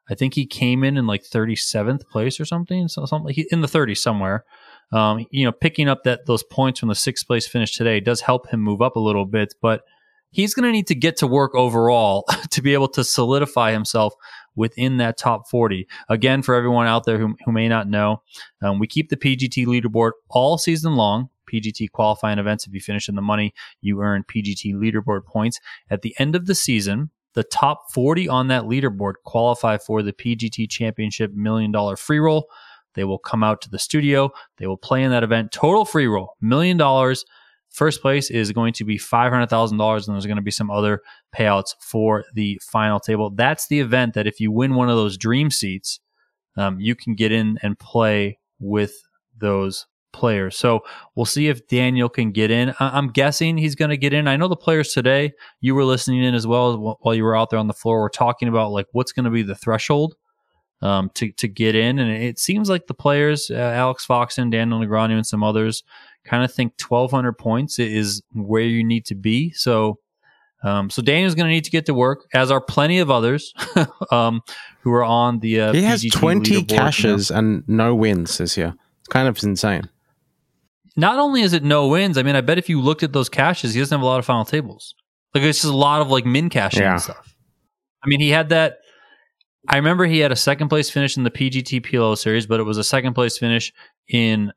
I 0.10 0.16
think 0.16 0.34
he 0.34 0.46
came 0.46 0.84
in 0.84 0.98
in 0.98 1.06
like 1.06 1.24
37th 1.24 2.08
place 2.10 2.40
or 2.40 2.46
something, 2.46 2.88
so 2.88 3.06
something 3.06 3.46
in 3.52 3.62
the 3.62 3.68
30s 3.68 4.00
somewhere. 4.00 4.44
Um, 4.92 5.26
you 5.32 5.46
know, 5.46 5.52
picking 5.52 5.88
up 5.88 6.04
that 6.04 6.26
those 6.26 6.44
points 6.44 6.80
from 6.80 6.90
the 6.90 6.96
sixth 6.96 7.28
place 7.28 7.48
finish 7.48 7.76
today 7.76 8.00
does 8.00 8.22
help 8.22 8.50
him 8.50 8.60
move 8.60 8.82
up 8.82 8.96
a 8.96 9.00
little 9.00 9.26
bit, 9.26 9.54
but 9.62 9.84
he's 10.32 10.54
going 10.54 10.66
to 10.66 10.72
need 10.72 10.88
to 10.88 10.96
get 10.96 11.18
to 11.18 11.28
work 11.28 11.54
overall 11.56 12.26
to 12.52 12.62
be 12.62 12.74
able 12.74 12.88
to 12.90 13.04
solidify 13.04 13.72
himself 13.72 14.14
within 14.56 14.98
that 14.98 15.18
top 15.18 15.48
40. 15.50 15.88
Again, 16.10 16.42
for 16.42 16.56
everyone 16.56 16.88
out 16.88 17.06
there 17.06 17.18
who, 17.18 17.36
who 17.46 17.52
may 17.52 17.68
not 17.68 17.88
know, 17.88 18.22
um, 18.62 18.80
we 18.80 18.88
keep 18.88 19.10
the 19.10 19.18
PGT 19.18 19.66
leaderboard 19.66 20.12
all 20.30 20.58
season 20.58 20.96
long. 20.96 21.30
PGT 21.52 21.90
qualifying 21.92 22.38
events. 22.38 22.68
If 22.68 22.74
you 22.76 22.80
finish 22.80 23.10
in 23.10 23.16
the 23.16 23.24
money, 23.24 23.56
you 23.82 24.02
earn 24.04 24.24
PGT 24.24 24.76
leaderboard 24.76 25.26
points. 25.26 25.60
At 25.90 26.04
the 26.04 26.16
end 26.20 26.36
of 26.36 26.46
the 26.46 26.54
season, 26.54 27.10
the 27.34 27.44
top 27.44 27.92
40 27.92 28.28
on 28.30 28.48
that 28.50 28.64
leaderboard 28.64 29.14
qualify 29.26 29.78
for 29.78 30.04
the 30.04 30.14
PGT 30.14 30.70
Championship 30.70 31.34
Million 31.34 31.72
Dollar 31.72 31.96
Free 31.96 32.20
Roll. 32.20 32.48
They 32.96 33.04
will 33.04 33.20
come 33.20 33.44
out 33.44 33.62
to 33.62 33.70
the 33.70 33.80
studio. 33.80 34.32
They 34.58 34.68
will 34.68 34.78
play 34.78 35.04
in 35.04 35.12
that 35.12 35.24
event. 35.24 35.52
Total 35.52 35.86
free 35.86 36.08
roll, 36.08 36.36
million 36.42 36.78
dollars. 36.78 37.26
First 37.70 38.02
place 38.02 38.32
is 38.32 38.52
going 38.52 38.74
to 38.74 38.84
be 38.84 38.98
$500,000, 38.98 40.08
and 40.08 40.16
there's 40.16 40.26
going 40.26 40.38
to 40.38 40.42
be 40.42 40.50
some 40.50 40.72
other 40.72 41.02
payouts 41.38 41.76
for 41.80 42.26
the 42.34 42.60
final 42.64 43.00
table. 43.00 43.30
That's 43.30 43.68
the 43.68 43.80
event 43.80 44.16
that 44.16 44.26
if 44.26 44.40
you 44.40 44.52
win 44.52 44.74
one 44.74 44.90
of 44.90 44.96
those 44.96 45.18
dream 45.18 45.52
seats, 45.52 46.00
um, 46.58 46.80
you 46.80 46.96
can 46.96 47.14
get 47.14 47.32
in 47.32 47.60
and 47.62 47.78
play 47.78 48.40
with 48.60 48.94
those 49.38 49.86
players. 50.12 50.58
So 50.58 50.82
we'll 51.16 51.26
see 51.26 51.48
if 51.48 51.68
Daniel 51.68 52.10
can 52.10 52.32
get 52.32 52.50
in. 52.50 52.74
I- 52.80 52.98
am 52.98 53.10
guessing 53.10 53.58
he's 53.58 53.76
going 53.76 53.90
to 53.90 53.98
get 53.98 54.14
in. 54.14 54.28
I 54.28 54.36
know 54.36 54.48
the 54.48 54.56
players 54.56 54.94
today, 54.94 55.34
you 55.62 55.76
were 55.76 55.86
listening 55.86 56.24
in 56.24 56.34
as 56.34 56.48
well 56.48 56.98
while 57.02 57.16
you 57.16 57.24
were 57.24 57.38
out 57.38 57.52
there 57.52 57.60
on 57.60 57.68
the 57.68 57.74
floor, 57.74 58.02
were 58.02 58.10
talking 58.10 58.48
about 58.48 58.72
like 58.72 58.88
what's 58.92 59.12
going 59.12 59.26
to 59.26 59.32
be 59.32 59.44
the 59.44 59.56
threshold 59.56 60.16
um, 60.82 61.10
to 61.16 61.32
to 61.34 61.48
get 61.48 61.76
in, 61.76 62.00
and 62.00 62.12
it 62.12 62.40
seems 62.40 62.70
like 62.70 62.88
the 62.88 62.94
players, 62.94 63.50
uh, 63.52 63.56
Alex 63.56 64.08
and 64.38 64.52
Daniel 64.52 64.80
Negreanu, 64.80 65.14
and 65.14 65.26
some 65.26 65.44
others, 65.44 65.84
kind 66.26 66.44
of 66.44 66.54
think 66.54 66.74
1,200 66.88 67.34
points 67.38 67.80
is 67.80 68.22
where 68.34 68.62
you 68.64 68.84
need 68.84 69.06
to 69.06 69.16
be. 69.16 69.52
So. 69.52 70.00
Um, 70.62 70.90
so 70.90 71.02
Daniel's 71.02 71.36
going 71.36 71.46
to 71.46 71.54
need 71.54 71.64
to 71.64 71.72
get 71.72 71.86
to 71.86 71.94
work, 71.94 72.28
as 72.34 72.52
are 72.52 72.60
plenty 72.60 73.00
of 73.00 73.10
others 73.10 73.54
um, 74.12 74.42
who 74.82 74.92
are 74.92 75.06
on 75.06 75.40
the. 75.40 75.62
Uh, 75.62 75.72
he 75.72 75.84
has 75.84 76.04
PGT 76.04 76.12
20 76.12 76.52
leaderboard 76.52 76.68
cashes 76.68 77.32
now. 77.32 77.38
and 77.38 77.64
no 77.70 77.96
wins 77.96 78.38
this 78.40 78.58
year. 78.58 78.76
It's 79.00 79.08
kind 79.08 79.30
of 79.30 79.42
insane. 79.42 79.90
Not 80.98 81.18
only 81.18 81.44
is 81.44 81.54
it 81.54 81.64
no 81.64 81.88
wins, 81.88 82.18
I 82.18 82.24
mean, 82.24 82.36
I 82.36 82.42
bet 82.42 82.58
if 82.58 82.68
you 82.68 82.82
looked 82.82 83.04
at 83.04 83.14
those 83.14 83.30
cashes, 83.30 83.74
he 83.74 83.80
doesn't 83.80 83.96
have 83.98 84.04
a 84.04 84.06
lot 84.06 84.20
of 84.20 84.26
final 84.26 84.44
tables. 84.44 84.96
Like 85.34 85.46
it's 85.46 85.62
just 85.62 85.74
a 85.74 85.78
lot 85.78 86.02
of 86.02 86.10
like 86.10 86.26
min 86.26 86.50
cashing 86.50 86.82
Yeah. 86.82 86.92
and 86.94 87.02
stuff. 87.02 87.34
I 88.04 88.10
mean, 88.10 88.20
he 88.20 88.30
had 88.30 88.50
that. 88.50 88.80
I 89.68 89.76
remember 89.78 90.06
he 90.06 90.20
had 90.20 90.32
a 90.32 90.36
second 90.36 90.70
place 90.70 90.90
finish 90.90 91.18
in 91.18 91.24
the 91.24 91.32
PGT 91.32 91.82
PLO 91.86 92.18
series, 92.18 92.46
but 92.48 92.60
it 92.60 92.64
was 92.64 92.78
a 92.78 92.84
second 92.84 93.14
place 93.14 93.38
finish 93.38 93.74
in 94.08 94.52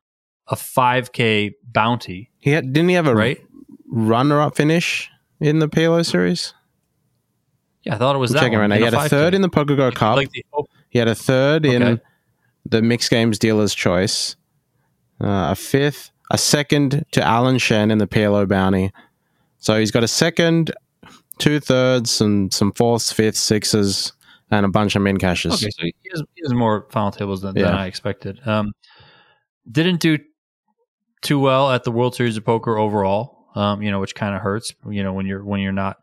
a 0.49 0.55
5K 0.57 1.53
bounty. 1.65 2.31
He 2.39 2.51
had, 2.51 2.73
didn't 2.73 2.89
he 2.89 2.95
have 2.95 3.07
a 3.07 3.15
Right? 3.15 3.39
runner-up 3.89 4.57
finish 4.57 5.11
in 5.41 5.59
the 5.59 5.69
PLO 5.69 6.05
series? 6.07 6.55
Yeah, 7.83 7.97
I 7.97 7.99
thought 7.99 8.15
it 8.15 8.21
was 8.21 8.31
I'm 8.31 8.35
that 8.35 8.41
checking 8.41 8.59
one, 8.59 8.71
right 8.71 8.77
now. 8.77 8.77
He 8.77 8.85
had 8.85 8.95
a 8.95 8.99
5K. 8.99 9.09
third 9.11 9.35
in 9.35 9.43
the 9.43 9.51
PokerGo 9.51 9.95
Cup. 9.95 10.17
Like 10.17 10.31
the, 10.31 10.45
oh, 10.55 10.67
He 10.89 10.99
had 10.99 11.09
a 11.09 11.15
third 11.15 11.67
in 11.67 12.01
the 12.65 12.81
Mixed 12.81 13.11
Games 13.11 13.39
Dealers 13.39 13.75
Choice, 13.75 14.37
uh, 15.21 15.49
a 15.51 15.55
fifth, 15.57 16.11
a 16.31 16.39
second 16.39 17.05
to 17.11 17.23
Alan 17.23 17.59
Shen 17.59 17.91
in 17.91 17.99
the 17.99 18.07
PLO 18.07 18.47
Bounty. 18.49 18.93
So 19.59 19.79
he's 19.79 19.91
got 19.91 20.05
a 20.05 20.09
second, 20.09 20.73
two 21.39 21.59
thirds, 21.61 22.21
and 22.21 22.53
some 22.55 22.73
fourths, 22.73 23.13
fifths, 23.13 23.41
sixes, 23.41 24.13
and 24.53 24.67
a 24.67 24.69
bunch 24.69 24.95
of 24.95 25.03
min 25.03 25.17
cashes. 25.17 25.55
okay, 25.55 25.71
so 25.71 25.83
he 25.83 25.95
has, 26.11 26.23
he 26.35 26.43
has 26.45 26.53
more 26.53 26.87
final 26.91 27.11
tables 27.11 27.41
than, 27.43 27.55
than 27.55 27.67
I 27.67 27.87
expected. 27.87 28.41
Um, 28.47 28.73
didn't 29.71 30.01
do 30.01 30.19
too 31.23 31.39
well 31.39 31.71
at 31.71 31.85
the 31.85 31.91
World 31.91 32.15
Series 32.15 32.37
of 32.37 32.45
Poker 32.45 32.77
overall. 32.77 33.39
Um, 33.55 33.83
you 33.83 33.91
know, 33.91 34.01
which 34.01 34.15
kind 34.15 34.35
of 34.35 34.41
hurts. 34.41 34.75
You 34.89 35.03
know, 35.03 35.13
when 35.13 35.27
you're 35.27 35.45
when 35.45 35.61
you're 35.61 35.73
not 35.73 35.99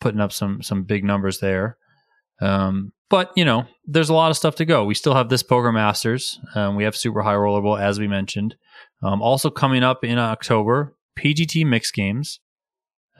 putting 0.00 0.20
up 0.20 0.32
some 0.32 0.62
some 0.62 0.84
big 0.84 1.04
numbers 1.04 1.38
there. 1.40 1.76
Um, 2.40 2.92
but 3.08 3.32
you 3.36 3.44
know, 3.44 3.66
there's 3.86 4.10
a 4.10 4.14
lot 4.14 4.30
of 4.30 4.36
stuff 4.36 4.56
to 4.56 4.64
go. 4.64 4.84
We 4.84 4.94
still 4.94 5.14
have 5.14 5.28
this 5.28 5.42
Poker 5.42 5.72
Masters. 5.72 6.38
Um, 6.54 6.76
we 6.76 6.84
have 6.84 6.96
Super 6.96 7.22
High 7.22 7.36
Roller 7.36 7.62
Bowl, 7.62 7.76
as 7.76 7.98
we 7.98 8.06
mentioned. 8.06 8.56
Um, 9.02 9.22
also 9.22 9.50
coming 9.50 9.82
up 9.82 10.04
in 10.04 10.18
October, 10.18 10.96
PGT 11.18 11.64
Mix 11.66 11.90
Games, 11.90 12.40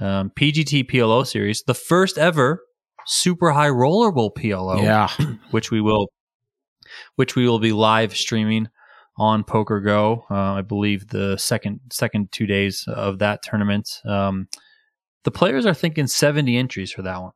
um, 0.01 0.31
PGT 0.31 0.91
PLO 0.91 1.27
Series, 1.27 1.63
the 1.63 1.75
first 1.75 2.19
ever 2.19 2.63
Super 3.09 3.51
High 3.51 3.71
Roller 3.71 4.13
Bowl 4.13 4.33
PLO 4.33 4.83
Yeah. 4.83 5.09
which 5.51 5.71
we 5.71 5.81
will 5.81 6.09
which 7.17 7.37
we 7.37 7.49
will 7.49 7.59
be 7.59 7.73
live 7.73 8.17
streaming 8.17 8.69
on 9.17 9.45
Poker 9.45 9.81
Go. 9.81 10.25
Uh, 10.31 10.55
I 10.55 10.63
believe 10.63 11.09
the 11.09 11.37
second 11.37 11.81
second 11.91 12.31
two 12.33 12.47
days 12.47 12.85
of 12.87 13.19
that 13.19 13.43
tournament. 13.43 14.01
Um, 14.05 14.49
the 15.25 15.31
players 15.31 15.67
are 15.67 15.75
thinking 15.75 16.07
seventy 16.07 16.57
entries 16.57 16.93
for 16.93 17.03
that 17.03 17.21
one. 17.21 17.33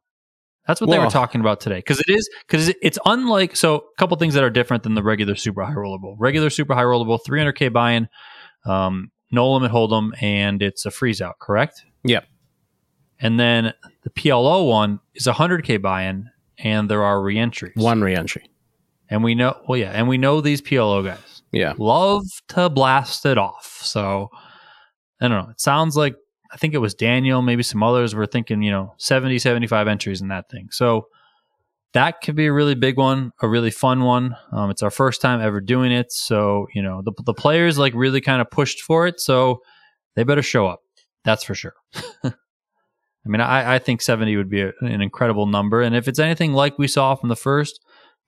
That's 0.66 0.80
what 0.80 0.90
they 0.90 0.98
were 0.98 1.10
talking 1.10 1.40
about 1.40 1.60
today 1.60 1.78
because 1.78 1.98
it 2.00 2.08
is 2.08 2.28
because 2.46 2.72
it's 2.80 2.98
unlike 3.04 3.56
so 3.56 3.76
a 3.76 3.80
couple 3.98 4.16
things 4.16 4.34
that 4.34 4.44
are 4.44 4.50
different 4.50 4.84
than 4.84 4.94
the 4.94 5.02
regular 5.02 5.34
super 5.34 5.64
high 5.64 5.72
roller 5.72 5.98
bowl. 5.98 6.16
Regular 6.18 6.50
super 6.50 6.74
high 6.74 6.84
roller 6.84 7.04
bowl, 7.04 7.18
300k 7.18 7.72
buy-in, 7.72 8.08
um, 8.64 9.10
no 9.32 9.50
limit 9.52 9.72
hold'em, 9.72 10.10
and 10.22 10.62
it's 10.62 10.86
a 10.86 10.92
freeze 10.92 11.20
out. 11.20 11.40
Correct. 11.40 11.82
Yep. 12.04 12.24
And 13.22 13.38
then 13.40 13.72
the 14.02 14.10
PLO 14.10 14.68
one 14.68 15.00
is 15.14 15.26
a 15.26 15.32
100k 15.32 15.80
buy-in, 15.80 16.28
and 16.58 16.90
there 16.90 17.02
are 17.04 17.22
reentries. 17.22 17.72
One 17.76 18.02
reentry. 18.02 18.50
And 19.08 19.22
we 19.22 19.34
know, 19.34 19.58
well, 19.68 19.78
yeah, 19.78 19.92
and 19.92 20.08
we 20.08 20.18
know 20.18 20.40
these 20.40 20.60
PLO 20.60 21.04
guys 21.04 21.42
Yeah. 21.52 21.74
love 21.78 22.22
to 22.48 22.68
blast 22.68 23.24
it 23.24 23.38
off. 23.38 23.78
So 23.82 24.28
I 25.20 25.28
don't 25.28 25.44
know. 25.44 25.50
It 25.50 25.60
sounds 25.60 25.96
like 25.96 26.16
I 26.52 26.56
think 26.56 26.74
it 26.74 26.78
was 26.78 26.94
Daniel, 26.94 27.40
maybe 27.42 27.62
some 27.62 27.82
others 27.82 28.14
were 28.14 28.26
thinking, 28.26 28.60
you 28.62 28.70
know, 28.70 28.92
70, 28.98 29.38
75 29.38 29.88
entries 29.88 30.20
in 30.20 30.28
that 30.28 30.50
thing. 30.50 30.68
So 30.70 31.06
that 31.94 32.20
could 32.22 32.34
be 32.34 32.46
a 32.46 32.52
really 32.52 32.74
big 32.74 32.96
one, 32.98 33.32
a 33.40 33.48
really 33.48 33.70
fun 33.70 34.02
one. 34.02 34.36
Um, 34.50 34.70
it's 34.70 34.82
our 34.82 34.90
first 34.90 35.20
time 35.20 35.40
ever 35.40 35.60
doing 35.60 35.92
it. 35.92 36.10
So, 36.12 36.66
you 36.74 36.82
know, 36.82 37.02
the, 37.02 37.12
the 37.24 37.32
players 37.34 37.78
like 37.78 37.92
really 37.94 38.20
kind 38.20 38.40
of 38.42 38.50
pushed 38.50 38.82
for 38.82 39.06
it. 39.06 39.20
So 39.20 39.62
they 40.16 40.24
better 40.24 40.42
show 40.42 40.66
up. 40.66 40.80
That's 41.24 41.44
for 41.44 41.54
sure. 41.54 41.74
I 43.24 43.28
mean, 43.28 43.40
I, 43.40 43.74
I 43.74 43.78
think 43.78 44.02
70 44.02 44.36
would 44.36 44.50
be 44.50 44.62
a, 44.62 44.72
an 44.80 45.00
incredible 45.00 45.46
number. 45.46 45.80
And 45.80 45.94
if 45.94 46.08
it's 46.08 46.18
anything 46.18 46.52
like 46.52 46.78
we 46.78 46.88
saw 46.88 47.14
from 47.14 47.28
the 47.28 47.36
first 47.36 47.80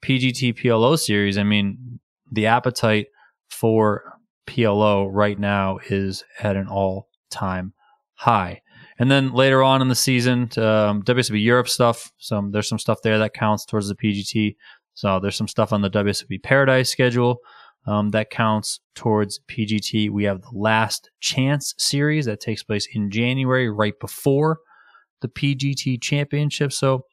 PGT 0.05 0.59
PLO 0.59 0.99
series, 0.99 1.37
I 1.37 1.43
mean, 1.43 2.01
the 2.31 2.47
appetite 2.47 3.07
for 3.49 4.05
PLO 4.47 5.09
right 5.11 5.39
now 5.39 5.79
is 5.89 6.25
at 6.41 6.57
an 6.57 6.69
all 6.69 7.09
time 7.31 7.73
high. 8.15 8.61
And 8.99 9.11
then 9.11 9.33
later 9.33 9.63
on 9.63 9.83
in 9.83 9.89
the 9.89 9.95
season, 9.97 10.43
um, 10.57 11.03
WSOP 11.03 11.43
Europe 11.43 11.69
stuff. 11.69 12.13
Some 12.19 12.53
there's 12.53 12.69
some 12.69 12.79
stuff 12.79 12.99
there 13.03 13.19
that 13.19 13.35
counts 13.35 13.65
towards 13.65 13.89
the 13.89 13.97
PGT. 13.97 14.55
So 14.95 15.19
there's 15.19 15.37
some 15.37 15.49
stuff 15.49 15.73
on 15.73 15.83
the 15.83 15.91
WSOP 15.91 16.43
Paradise 16.45 16.91
schedule 16.91 17.39
um, 17.87 18.11
that 18.11 18.31
counts 18.31 18.79
towards 18.95 19.41
PGT. 19.49 20.11
We 20.11 20.25
have 20.25 20.43
the 20.43 20.53
Last 20.53 21.11
Chance 21.21 21.75
series 21.79 22.27
that 22.27 22.41
takes 22.41 22.63
place 22.63 22.87
in 22.93 23.11
January, 23.11 23.69
right 23.69 23.99
before 24.01 24.59
the 25.25 25.29
PGT 25.29 26.01
Championship. 26.03 26.71
So 26.71 27.07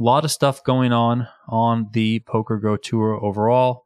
a 0.00 0.02
lot 0.02 0.24
of 0.24 0.32
stuff 0.32 0.64
going 0.64 0.92
on 0.92 1.28
on 1.48 1.88
the 1.92 2.18
Poker 2.20 2.58
Go 2.58 2.76
Tour 2.76 3.24
overall, 3.24 3.84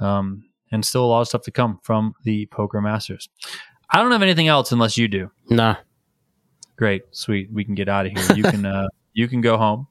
um, 0.00 0.44
and 0.72 0.82
still 0.84 1.04
a 1.04 1.06
lot 1.06 1.20
of 1.20 1.28
stuff 1.28 1.42
to 1.42 1.50
come 1.50 1.78
from 1.82 2.14
the 2.24 2.46
Poker 2.46 2.80
Masters. 2.80 3.28
I 3.90 4.00
don't 4.00 4.10
have 4.10 4.22
anything 4.22 4.48
else 4.48 4.72
unless 4.72 4.96
you 4.96 5.06
do. 5.06 5.30
Nah. 5.50 5.76
Great, 6.76 7.02
sweet. 7.10 7.52
We 7.52 7.62
can 7.62 7.74
get 7.74 7.90
out 7.90 8.06
of 8.06 8.12
here. 8.12 8.36
You 8.36 8.42
can 8.42 8.64
uh, 8.64 8.88
you 9.12 9.28
can 9.28 9.42
go 9.42 9.58
home. 9.58 9.86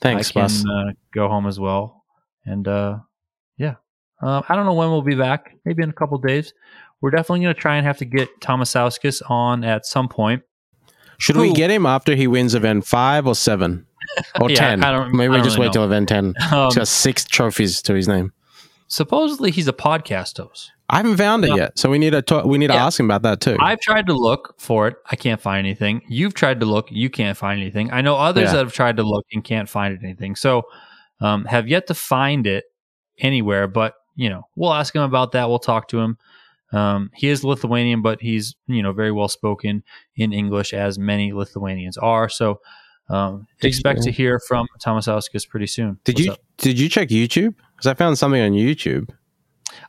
Thanks, 0.00 0.30
I 0.30 0.32
can 0.32 0.42
Bus. 0.42 0.64
uh, 0.66 0.92
go 1.12 1.28
home 1.28 1.46
as 1.46 1.60
well. 1.60 2.04
And 2.44 2.66
uh, 2.66 2.98
yeah, 3.56 3.76
uh, 4.20 4.42
I 4.48 4.56
don't 4.56 4.66
know 4.66 4.74
when 4.74 4.90
we'll 4.90 5.02
be 5.02 5.14
back. 5.14 5.54
Maybe 5.64 5.84
in 5.84 5.90
a 5.90 5.94
couple 5.94 6.18
days. 6.18 6.52
We're 7.00 7.10
definitely 7.10 7.42
going 7.42 7.54
to 7.54 7.60
try 7.60 7.76
and 7.76 7.86
have 7.86 7.98
to 7.98 8.04
get 8.04 8.28
Tamasauskas 8.40 9.22
on 9.30 9.62
at 9.62 9.86
some 9.86 10.08
point. 10.08 10.42
Should 11.18 11.36
we 11.36 11.52
get 11.52 11.70
him 11.70 11.86
after 11.86 12.14
he 12.14 12.26
wins 12.26 12.54
event 12.54 12.86
five 12.86 13.26
or 13.26 13.34
seven? 13.34 13.86
Or 14.40 14.48
Yeah, 14.50 14.56
ten? 14.56 14.84
I 14.84 14.92
don't- 14.92 15.14
Maybe 15.14 15.30
we 15.30 15.38
just 15.42 15.56
really 15.56 15.68
wait 15.68 15.72
till 15.72 15.84
event 15.84 16.08
ten. 16.08 16.34
Um, 16.52 16.66
He's 16.66 16.74
got 16.76 16.88
six 16.88 17.24
trophies 17.24 17.80
to 17.82 17.94
his 17.94 18.06
name. 18.08 18.32
Supposedly 18.88 19.50
he's 19.50 19.66
a 19.68 19.72
podcast 19.72 20.36
host. 20.38 20.70
I 20.90 20.98
haven't 20.98 21.16
found 21.16 21.44
it 21.44 21.48
No. 21.48 21.56
yet, 21.56 21.78
so 21.78 21.88
we 21.88 21.98
need 21.98 22.10
to 22.10 22.20
talk, 22.20 22.44
we 22.44 22.58
need 22.58 22.66
to 22.66 22.74
ask 22.74 23.00
him 23.00 23.06
about 23.06 23.22
that 23.22 23.40
too. 23.40 23.56
I've 23.58 23.80
tried 23.80 24.06
to 24.08 24.12
look 24.12 24.54
for 24.58 24.86
it. 24.88 24.96
I 25.10 25.16
can't 25.16 25.40
find 25.40 25.66
anything. 25.66 26.02
You've 26.08 26.34
tried 26.34 26.60
to 26.60 26.66
look. 26.66 26.88
You 26.90 27.08
can't 27.08 27.36
find 27.38 27.58
anything. 27.60 27.90
I 27.90 28.02
know 28.02 28.16
others 28.16 28.44
Yeah. 28.44 28.52
that 28.52 28.58
have 28.58 28.72
tried 28.74 28.98
to 28.98 29.02
look 29.02 29.24
and 29.32 29.42
can't 29.42 29.68
find 29.68 29.98
anything. 30.02 30.36
So, 30.36 30.64
um, 31.20 31.46
have 31.46 31.66
yet 31.68 31.86
to 31.86 31.94
find 31.94 32.46
it 32.46 32.64
anywhere. 33.18 33.66
But 33.66 33.94
you 34.16 34.28
know, 34.28 34.46
we'll 34.54 34.74
ask 34.74 34.94
him 34.94 35.02
about 35.02 35.32
that. 35.32 35.48
We'll 35.48 35.58
talk 35.58 35.88
to 35.88 35.98
him. 36.00 36.18
Um, 36.74 37.10
he 37.14 37.28
is 37.28 37.44
Lithuanian, 37.44 38.02
but 38.02 38.20
he's 38.20 38.56
you 38.66 38.82
know 38.82 38.92
very 38.92 39.12
well 39.12 39.28
spoken 39.28 39.82
in 40.16 40.32
English, 40.32 40.72
as 40.74 40.98
many 40.98 41.32
Lithuanians 41.32 41.96
are. 41.98 42.28
So, 42.28 42.60
um, 43.08 43.46
expect 43.62 43.98
you- 43.98 44.04
to 44.06 44.10
hear 44.10 44.40
from 44.48 44.66
Tamasauskas 44.84 45.48
pretty 45.48 45.66
soon. 45.66 45.98
did 46.04 46.16
What's 46.16 46.26
you 46.26 46.32
up? 46.32 46.38
did 46.58 46.78
you 46.80 46.88
check 46.88 47.08
YouTube? 47.08 47.54
Because 47.76 47.86
I 47.86 47.94
found 47.94 48.18
something 48.18 48.40
on 48.40 48.52
YouTube. 48.52 49.10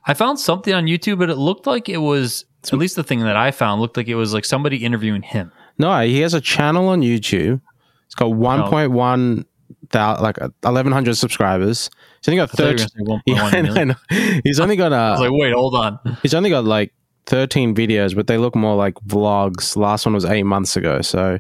I 0.06 0.14
found 0.14 0.40
something 0.40 0.74
on 0.74 0.86
YouTube, 0.86 1.20
but 1.20 1.30
it 1.30 1.38
looked 1.38 1.68
like 1.68 1.90
it 1.90 1.98
was 1.98 2.46
at 2.64 2.74
least 2.80 2.96
the 2.96 3.04
thing 3.04 3.20
that 3.20 3.36
I 3.36 3.52
found 3.52 3.82
looked 3.82 3.98
like 3.98 4.08
it 4.08 4.16
was 4.16 4.34
like 4.34 4.46
somebody 4.46 4.78
interviewing 4.78 5.22
him. 5.22 5.52
No, 5.78 6.00
he 6.02 6.20
has 6.22 6.34
a 6.34 6.42
channel 6.42 6.88
on 6.88 7.02
YouTube. 7.02 7.62
It's 8.06 8.16
got 8.16 8.28
one 8.34 8.64
point 8.70 8.92
one 8.92 9.46
thou 9.92 10.20
like 10.22 10.38
eleven 10.64 10.92
hundred 10.92 11.16
subscribers. 11.16 11.90
He's 12.26 12.30
only 12.30 12.38
got 12.38 12.50
I 12.54 12.56
thought 12.56 12.64
you 12.64 12.72
were 12.72 12.78
thirteen. 12.78 13.06
gonna 13.06 13.22
say 13.26 13.34
1.1 13.34 13.36
Yeah, 13.36 13.44
I 13.44 13.62
know, 13.62 13.74
million. 13.74 13.92
I 14.12 14.16
know. 14.34 14.40
He's 14.44 14.60
only 14.60 14.76
got 14.76 14.94
I 14.94 15.12
was 15.12 15.20
uh, 15.20 15.24
like, 15.24 15.32
wait, 15.34 15.54
hold 15.54 15.76
on. 15.76 16.00
he's 16.22 16.34
only 16.34 16.50
got 16.50 16.66
like 16.66 16.94
thirteen 17.26 17.74
videos, 17.76 18.16
but 18.16 18.28
they 18.28 18.38
look 18.38 18.56
more 18.56 18.76
like 18.76 18.96
vlogs. 19.06 19.76
Last 19.78 20.06
one 20.06 20.14
was 20.14 20.26
eight 20.26 20.44
months 20.44 20.76
ago. 20.78 21.02
So, 21.02 21.40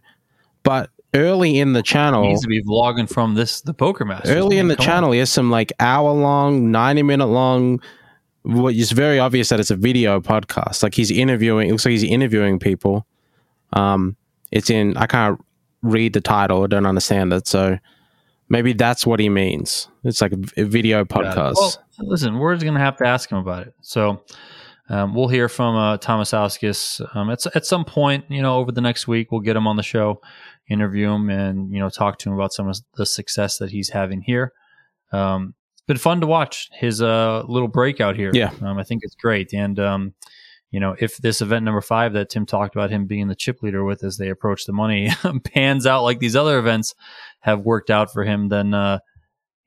but 0.63 0.89
early 1.13 1.59
in 1.59 1.73
the 1.73 1.79
He 1.79 1.83
channel, 1.83 2.23
needs 2.23 2.41
to 2.41 2.47
be 2.47 2.61
vlogging 2.63 3.09
from 3.09 3.35
this 3.35 3.61
the 3.61 3.73
poker 3.73 4.05
master. 4.05 4.33
early 4.33 4.57
in 4.57 4.67
the 4.67 4.75
channel, 4.75 5.11
he 5.11 5.19
has 5.19 5.31
some 5.31 5.49
like 5.51 5.71
hour 5.79 6.11
long, 6.11 6.71
ninety 6.71 7.03
minute 7.03 7.27
long. 7.27 7.81
What 8.43 8.75
is 8.75 8.91
very 8.91 9.17
obvious 9.17 9.49
that 9.49 9.59
it's 9.59 9.71
a 9.71 9.75
video 9.75 10.19
podcast. 10.21 10.83
Like 10.83 10.93
he's 10.93 11.09
interviewing. 11.09 11.67
It 11.67 11.71
looks 11.71 11.85
like 11.85 11.91
he's 11.93 12.03
interviewing 12.03 12.59
people. 12.59 13.07
Um, 13.73 14.15
it's 14.51 14.69
in. 14.69 14.95
I 14.97 15.07
can't 15.07 15.43
read 15.81 16.13
the 16.13 16.21
title. 16.21 16.63
I 16.63 16.67
don't 16.67 16.85
understand 16.85 17.33
it. 17.33 17.47
So 17.47 17.79
maybe 18.49 18.73
that's 18.73 19.05
what 19.05 19.19
he 19.19 19.29
means. 19.29 19.87
It's 20.03 20.21
like 20.21 20.33
a 20.33 20.63
video 20.65 21.03
podcast. 21.03 21.55
Well, 21.55 21.73
listen, 21.99 22.37
we're 22.37 22.57
going 22.57 22.73
to 22.73 22.79
have 22.79 22.97
to 22.97 23.07
ask 23.07 23.31
him 23.31 23.37
about 23.37 23.67
it. 23.67 23.73
So 23.81 24.23
um, 24.89 25.15
we'll 25.15 25.27
hear 25.27 25.49
from 25.49 25.75
uh, 25.75 25.97
Tamasauskas 25.97 27.01
um, 27.15 27.29
at, 27.29 27.45
at 27.55 27.65
some 27.65 27.85
point, 27.85 28.25
you 28.29 28.41
know, 28.41 28.57
over 28.57 28.71
the 28.71 28.81
next 28.81 29.07
week. 29.07 29.31
We'll 29.31 29.41
get 29.41 29.55
him 29.55 29.67
on 29.67 29.77
the 29.77 29.83
show, 29.83 30.21
interview 30.69 31.09
him, 31.09 31.29
and, 31.29 31.71
you 31.71 31.79
know, 31.79 31.89
talk 31.89 32.19
to 32.19 32.29
him 32.29 32.35
about 32.35 32.53
some 32.53 32.67
of 32.67 32.77
the 32.95 33.05
success 33.05 33.57
that 33.57 33.71
he's 33.71 33.89
having 33.89 34.21
here. 34.21 34.53
Um, 35.11 35.55
it's 35.73 35.81
been 35.87 35.97
fun 35.97 36.21
to 36.21 36.27
watch 36.27 36.69
his 36.71 37.01
uh, 37.01 37.43
little 37.47 37.67
breakout 37.67 38.15
here. 38.15 38.31
Yeah. 38.33 38.51
Um, 38.61 38.77
I 38.77 38.83
think 38.83 39.01
it's 39.03 39.15
great. 39.15 39.53
And, 39.53 39.79
um, 39.79 40.13
you 40.75 40.81
know, 40.81 40.93
if 40.99 41.15
this 41.19 41.39
event 41.39 41.63
number 41.63 41.79
five 41.79 42.11
that 42.11 42.29
Tim 42.29 42.45
talked 42.45 42.75
about 42.75 42.89
him 42.89 43.05
being 43.05 43.29
the 43.29 43.35
chip 43.35 43.63
leader 43.63 43.85
with 43.85 44.03
as 44.03 44.17
they 44.17 44.27
approach 44.27 44.65
the 44.65 44.73
money 44.73 45.09
pans 45.45 45.87
out 45.87 46.03
like 46.03 46.19
these 46.19 46.35
other 46.35 46.59
events 46.59 46.93
have 47.39 47.61
worked 47.61 47.89
out 47.89 48.11
for 48.11 48.25
him, 48.25 48.49
then 48.49 48.73
uh, 48.73 48.99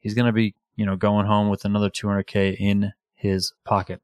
he's 0.00 0.12
going 0.12 0.26
to 0.26 0.34
be, 0.34 0.54
you 0.76 0.84
know, 0.84 0.96
going 0.96 1.24
home 1.24 1.48
with 1.48 1.64
another 1.64 1.88
200K 1.88 2.58
in 2.60 2.92
his 3.14 3.54
pocket. 3.64 4.02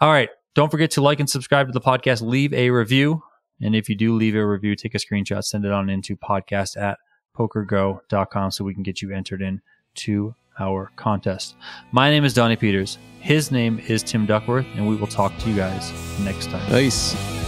All 0.00 0.10
right. 0.10 0.30
Don't 0.56 0.68
forget 0.68 0.90
to 0.90 1.00
like 1.00 1.20
and 1.20 1.30
subscribe 1.30 1.68
to 1.68 1.72
the 1.72 1.80
podcast. 1.80 2.22
Leave 2.22 2.52
a 2.54 2.70
review. 2.70 3.22
And 3.60 3.76
if 3.76 3.88
you 3.88 3.94
do 3.94 4.12
leave 4.16 4.34
a 4.34 4.44
review, 4.44 4.74
take 4.74 4.96
a 4.96 4.98
screenshot, 4.98 5.44
send 5.44 5.64
it 5.64 5.70
on 5.70 5.88
into 5.88 6.16
podcast 6.16 6.76
at 6.76 6.98
pokergo.com 7.38 8.50
so 8.50 8.64
we 8.64 8.74
can 8.74 8.82
get 8.82 9.00
you 9.00 9.12
entered 9.12 9.42
in 9.42 9.62
to 9.94 10.34
our 10.58 10.90
contest. 10.96 11.56
My 11.90 12.10
name 12.10 12.24
is 12.24 12.34
Donnie 12.34 12.56
Peters. 12.56 12.98
His 13.20 13.50
name 13.50 13.78
is 13.86 14.02
Tim 14.02 14.26
Duckworth, 14.26 14.66
and 14.74 14.88
we 14.88 14.96
will 14.96 15.06
talk 15.06 15.36
to 15.38 15.48
you 15.48 15.56
guys 15.56 15.92
next 16.20 16.50
time. 16.50 16.68
Peace. 16.68 17.41